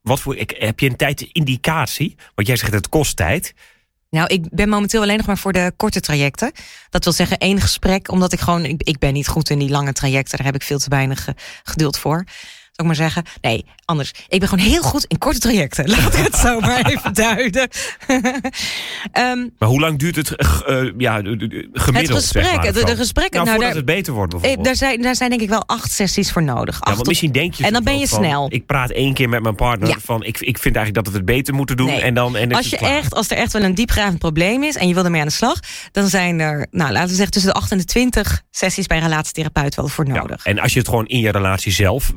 Wat 0.02 0.20
voor, 0.20 0.36
ik, 0.36 0.54
heb 0.58 0.80
je 0.80 0.88
een 0.90 0.96
tijdindicatie? 0.96 2.16
Want 2.34 2.48
jij 2.48 2.56
zegt 2.56 2.72
het 2.72 2.88
kost 2.88 3.16
tijd. 3.16 3.54
Nou, 4.10 4.26
ik 4.26 4.48
ben 4.50 4.68
momenteel 4.68 5.02
alleen 5.02 5.16
nog 5.16 5.26
maar 5.26 5.38
voor 5.38 5.52
de 5.52 5.72
korte 5.76 6.00
trajecten. 6.00 6.52
Dat 6.90 7.04
wil 7.04 7.12
zeggen 7.12 7.38
één 7.38 7.60
gesprek, 7.60 8.10
omdat 8.10 8.32
ik 8.32 8.40
gewoon, 8.40 8.64
ik, 8.64 8.82
ik 8.82 8.98
ben 8.98 9.12
niet 9.12 9.28
goed 9.28 9.50
in 9.50 9.58
die 9.58 9.70
lange 9.70 9.92
trajecten. 9.92 10.36
Daar 10.36 10.46
heb 10.46 10.54
ik 10.54 10.62
veel 10.62 10.78
te 10.78 10.88
weinig 10.88 11.28
eh, 11.28 11.34
geduld 11.62 11.98
voor. 11.98 12.24
Ik 12.78 12.84
maar 12.84 12.94
zeggen? 12.94 13.24
Nee, 13.40 13.64
anders. 13.84 14.12
Ik 14.28 14.38
ben 14.38 14.48
gewoon 14.48 14.64
heel 14.64 14.82
goed 14.82 15.04
in 15.04 15.18
korte 15.18 15.38
trajecten. 15.38 15.88
Laat 15.90 16.14
ik 16.14 16.24
het 16.24 16.36
zo 16.36 16.60
maar 16.60 16.86
even 16.86 17.14
duiden. 17.14 17.68
um, 18.08 19.50
maar 19.58 19.68
hoe 19.68 19.80
lang 19.80 19.98
duurt 19.98 20.16
het 20.16 20.30
uh, 20.68 20.92
ja, 20.98 21.14
gemiddeld? 21.72 22.08
Het 22.08 22.10
gesprek, 22.10 22.44
zeg 22.44 22.54
maar, 22.56 22.72
de, 22.72 22.84
de, 22.84 22.96
gesprekken. 22.96 23.44
Nou, 23.44 23.50
nou, 23.50 23.60
daar, 23.60 23.74
het 23.74 23.84
beter 23.84 24.12
wordt 24.12 24.30
bijvoorbeeld. 24.30 24.64
daar, 24.64 24.76
zijn, 24.76 25.02
daar 25.02 25.16
zijn 25.16 25.30
denk 25.30 25.42
ik 25.42 25.48
wel 25.48 25.66
acht 25.66 25.92
sessies 25.92 26.32
voor 26.32 26.42
nodig. 26.42 26.74
Ja, 26.74 26.80
Acht 26.80 26.94
want 26.94 27.06
misschien 27.06 27.32
denk 27.32 27.54
je 27.54 27.64
en 27.64 27.72
dan 27.72 27.84
ben 27.84 27.98
je 27.98 28.08
van, 28.08 28.24
snel. 28.24 28.46
Ik 28.50 28.66
praat 28.66 28.90
één 28.90 29.14
keer 29.14 29.28
met 29.28 29.42
mijn 29.42 29.54
partner 29.54 29.88
Ja. 29.88 29.96
van 30.00 30.24
ik, 30.24 30.40
ik 30.40 30.58
vind 30.58 30.76
eigenlijk 30.76 31.04
dat 31.04 31.14
we 31.14 31.18
het 31.18 31.26
beter 31.26 31.54
moeten 31.54 31.76
doen. 31.76 31.86
Nee. 31.86 32.00
En 32.00 32.14
dan, 32.14 32.36
en 32.36 32.52
als, 32.52 32.68
je 32.68 32.76
echt, 32.76 33.14
als 33.14 33.30
er 33.30 33.36
echt 33.36 33.52
wel 33.52 33.62
een 33.62 33.74
diepgravend 33.74 34.18
probleem 34.18 34.62
is 34.62 34.76
en 34.76 34.88
je 34.88 34.94
wil 34.94 35.04
ermee 35.04 35.20
aan 35.20 35.26
de 35.26 35.32
slag, 35.32 35.58
dan 35.92 36.08
zijn 36.08 36.40
er, 36.40 36.66
nou 36.70 36.92
laten 36.92 37.08
we 37.08 37.14
zeggen, 37.14 37.32
tussen 37.32 37.52
de 37.52 37.58
8 37.58 37.70
en 37.72 37.78
de 37.78 37.84
20 37.84 38.42
sessies 38.50 38.86
bij 38.86 38.96
een 38.96 39.02
relatietherapeut 39.02 39.74
wel 39.74 39.88
voor 39.88 40.06
Ja, 40.06 40.12
nodig. 40.14 40.44
En 40.44 40.58
als 40.58 40.72
je 40.72 40.78
het 40.78 40.88
gewoon 40.88 41.06
in 41.06 41.20
je 41.20 41.30
relatie 41.30 41.72
zelf 41.72 42.12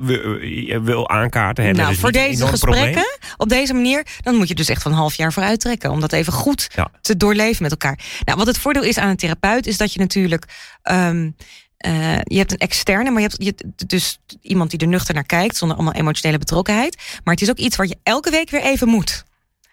wil, 0.68 0.82
wil 0.82 1.10
aankaarten. 1.10 1.64
Hè, 1.64 1.72
nou, 1.72 1.96
voor 1.96 2.12
deze 2.12 2.48
gesprekken, 2.48 2.92
probleem. 2.92 3.36
op 3.38 3.50
deze 3.50 3.74
manier, 3.74 4.06
dan 4.22 4.36
moet 4.36 4.48
je 4.48 4.56
dus 4.56 4.70
echt 4.70 4.82
van 4.82 4.92
een 4.92 4.98
half 4.98 5.16
jaar 5.16 5.34
voor 5.34 5.44
uittrekken. 5.44 5.92
Om 5.92 6.00
dat 6.00 6.14
even 6.14 6.34
goed 6.34 6.68
Ja. 6.76 6.92
te 7.02 7.18
doorleven 7.18 7.64
met 7.64 7.72
elkaar. 7.72 8.00
Nou, 8.26 8.38
wat 8.38 8.48
het 8.48 8.58
voordeel 8.58 8.84
is 8.84 8.98
aan 8.98 9.10
een 9.10 9.16
therapeut, 9.16 9.68
is 9.68 9.78
dat 9.78 9.94
je 9.94 10.00
natuurlijk. 10.00 10.46
ehm, 10.82 11.30
eh, 11.78 12.18
je 12.24 12.38
hebt 12.38 12.52
een 12.52 12.58
externe, 12.58 13.12
maar 13.12 13.22
je 13.22 13.28
hebt, 13.28 13.44
je 13.44 13.56
dus 13.88 14.20
iemand 14.42 14.70
die 14.70 14.80
er 14.80 14.88
nuchter 14.88 15.14
naar 15.14 15.24
kijkt, 15.24 15.58
zonder 15.58 15.78
allemaal 15.78 15.96
emotionele 15.96 16.38
betrokkenheid. 16.38 16.96
Maar 17.24 17.34
het 17.34 17.44
is 17.44 17.50
ook 17.50 17.58
iets 17.58 17.76
wat 17.76 17.90
je 17.90 17.98
elke 18.04 18.30
week 18.30 18.50
weer 18.50 18.62
even 18.62 18.88
moet. 18.88 19.24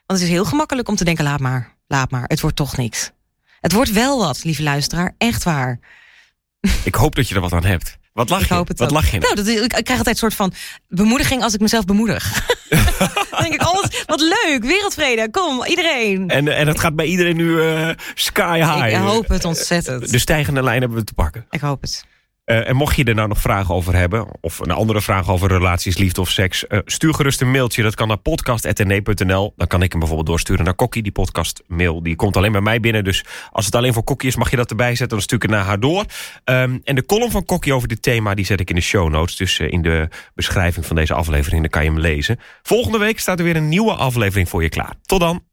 Want 0.07 0.21
het 0.21 0.29
is 0.29 0.35
heel 0.35 0.45
gemakkelijk 0.45 0.89
om 0.89 0.97
te 0.97 1.05
denken: 1.05 1.25
laat 1.25 1.41
maar, 1.41 1.77
laat 1.87 2.11
maar, 2.11 2.25
het 2.27 2.41
wordt 2.41 2.57
toch 2.57 2.77
niks. 2.77 3.11
Het 3.61 3.73
wordt 3.73 3.93
wel 3.93 4.19
wat, 4.19 4.45
lieve 4.45 4.63
luisteraar, 4.63 5.15
echt 5.19 5.43
waar. 5.43 5.79
Ik 6.85 6.95
hoop 6.95 7.15
dat 7.15 7.29
je 7.29 7.35
er 7.35 7.41
wat 7.41 7.53
aan 7.53 7.65
hebt. 7.65 7.97
Wat 8.19 8.29
lach 8.29 8.41
Ik 8.43 8.49
je? 8.49 8.55
hoop 8.55 8.69
het 8.69 8.79
wat 8.79 8.89
ook. 8.89 8.95
lach 8.95 9.11
je? 9.11 9.19
nou? 9.19 9.35
Nou, 9.35 9.47
dat, 9.47 9.47
ik, 9.65 9.77
ik 9.77 9.85
krijg 9.85 9.99
altijd 9.99 10.07
een 10.07 10.17
soort 10.17 10.35
van 10.35 10.53
bemoediging 10.89 11.43
als 11.43 11.55
ik 11.55 11.61
mezelf 11.61 11.85
bemoedig. 11.85 12.33
dan 13.31 13.41
denk 13.41 13.55
ik, 13.55 13.61
alles, 13.63 14.03
wat 14.07 14.21
leuk, 14.21 14.59
wereldvrede, 14.65 15.31
kom, 15.31 15.65
iedereen. 15.65 16.29
En, 16.29 16.49
en 16.57 16.67
het 16.67 16.81
gaat 16.81 16.97
bij 16.97 17.07
iedereen 17.07 17.37
nu 17.37 17.63
eh, 17.63 17.89
sky 18.15 18.57
high. 18.59 18.87
Ik 18.87 18.95
hoop 18.95 19.29
het 19.29 19.45
ontzettend. 19.45 20.11
De 20.11 20.19
stijgende 20.19 20.63
lijn 20.63 20.81
hebben 20.81 20.99
we 20.99 21.05
te 21.05 21.15
pakken. 21.15 21.47
Ik 21.51 21.61
hoop 21.61 21.81
het. 21.81 22.05
Eh, 22.49 22.69
en 22.69 22.77
mocht 22.77 22.97
je 22.97 23.05
er 23.05 23.15
nou 23.15 23.29
nog 23.29 23.41
vragen 23.41 23.75
over 23.75 23.95
hebben, 23.95 24.27
of 24.41 24.59
een 24.59 24.71
andere 24.71 25.01
vraag 25.01 25.31
over 25.31 25.49
relaties, 25.49 25.99
liefde 25.99 26.21
of 26.21 26.31
seks, 26.31 26.67
eh, 26.67 26.79
stuur 26.85 27.15
gerust 27.15 27.41
een 27.41 27.51
mailtje. 27.51 27.83
Dat 27.83 27.95
kan 27.95 28.09
naar 28.09 28.17
podcast.nl. 28.17 29.53
Dan 29.57 29.67
kan 29.67 29.83
ik 29.83 29.91
hem 29.91 29.99
bijvoorbeeld 29.99 30.29
doorsturen 30.29 30.65
naar 30.65 30.75
Kokkie. 30.75 31.03
Die 31.03 31.13
podcastmail 31.13 32.03
die 32.03 32.17
komt 32.17 32.37
alleen 32.37 32.53
bij 32.53 32.61
mij 32.61 32.81
binnen. 32.81 33.05
Dus 33.05 33.25
als 33.51 33.65
het 33.65 33.75
alleen 33.75 33.93
voor 33.93 34.05
Kokkie 34.05 34.29
is, 34.29 34.37
mag 34.37 34.51
je 34.51 34.57
dat 34.57 34.71
erbij 34.71 34.89
zetten. 34.89 35.09
Dan 35.09 35.21
stuur 35.21 35.37
ik 35.37 35.43
het 35.43 35.51
naar 35.51 35.65
haar 35.65 35.81
door. 35.81 36.05
Ehm, 36.45 36.79
en 36.85 36.95
de 36.95 37.07
column 37.07 37.31
van 37.31 37.45
Kokkie 37.45 37.75
over 37.75 37.89
dit 37.89 38.03
thema, 38.03 38.35
die 38.35 38.45
zet 38.45 38.61
ik 38.61 38.69
in 38.69 38.75
de 38.75 38.81
show 38.81 39.09
notes. 39.09 39.37
Dus 39.37 39.59
eh, 39.59 39.73
in 39.73 39.83
de 39.83 40.09
beschrijving 40.35 40.87
van 40.87 40.97
deze 40.97 41.15
aflevering, 41.15 41.61
dan 41.61 41.71
kan 41.71 41.85
je 41.85 41.91
hem 41.91 42.01
lezen. 42.01 42.39
Volgende 42.63 42.99
week 42.99 43.21
staat 43.21 43.39
er 43.39 43.45
weer 43.45 43.57
een 43.57 43.69
nieuwe 43.69 43.93
aflevering 43.93 44.49
voor 44.49 44.63
je 44.63 44.69
klaar. 44.69 44.95
Tot 45.03 45.21
dan. 45.21 45.48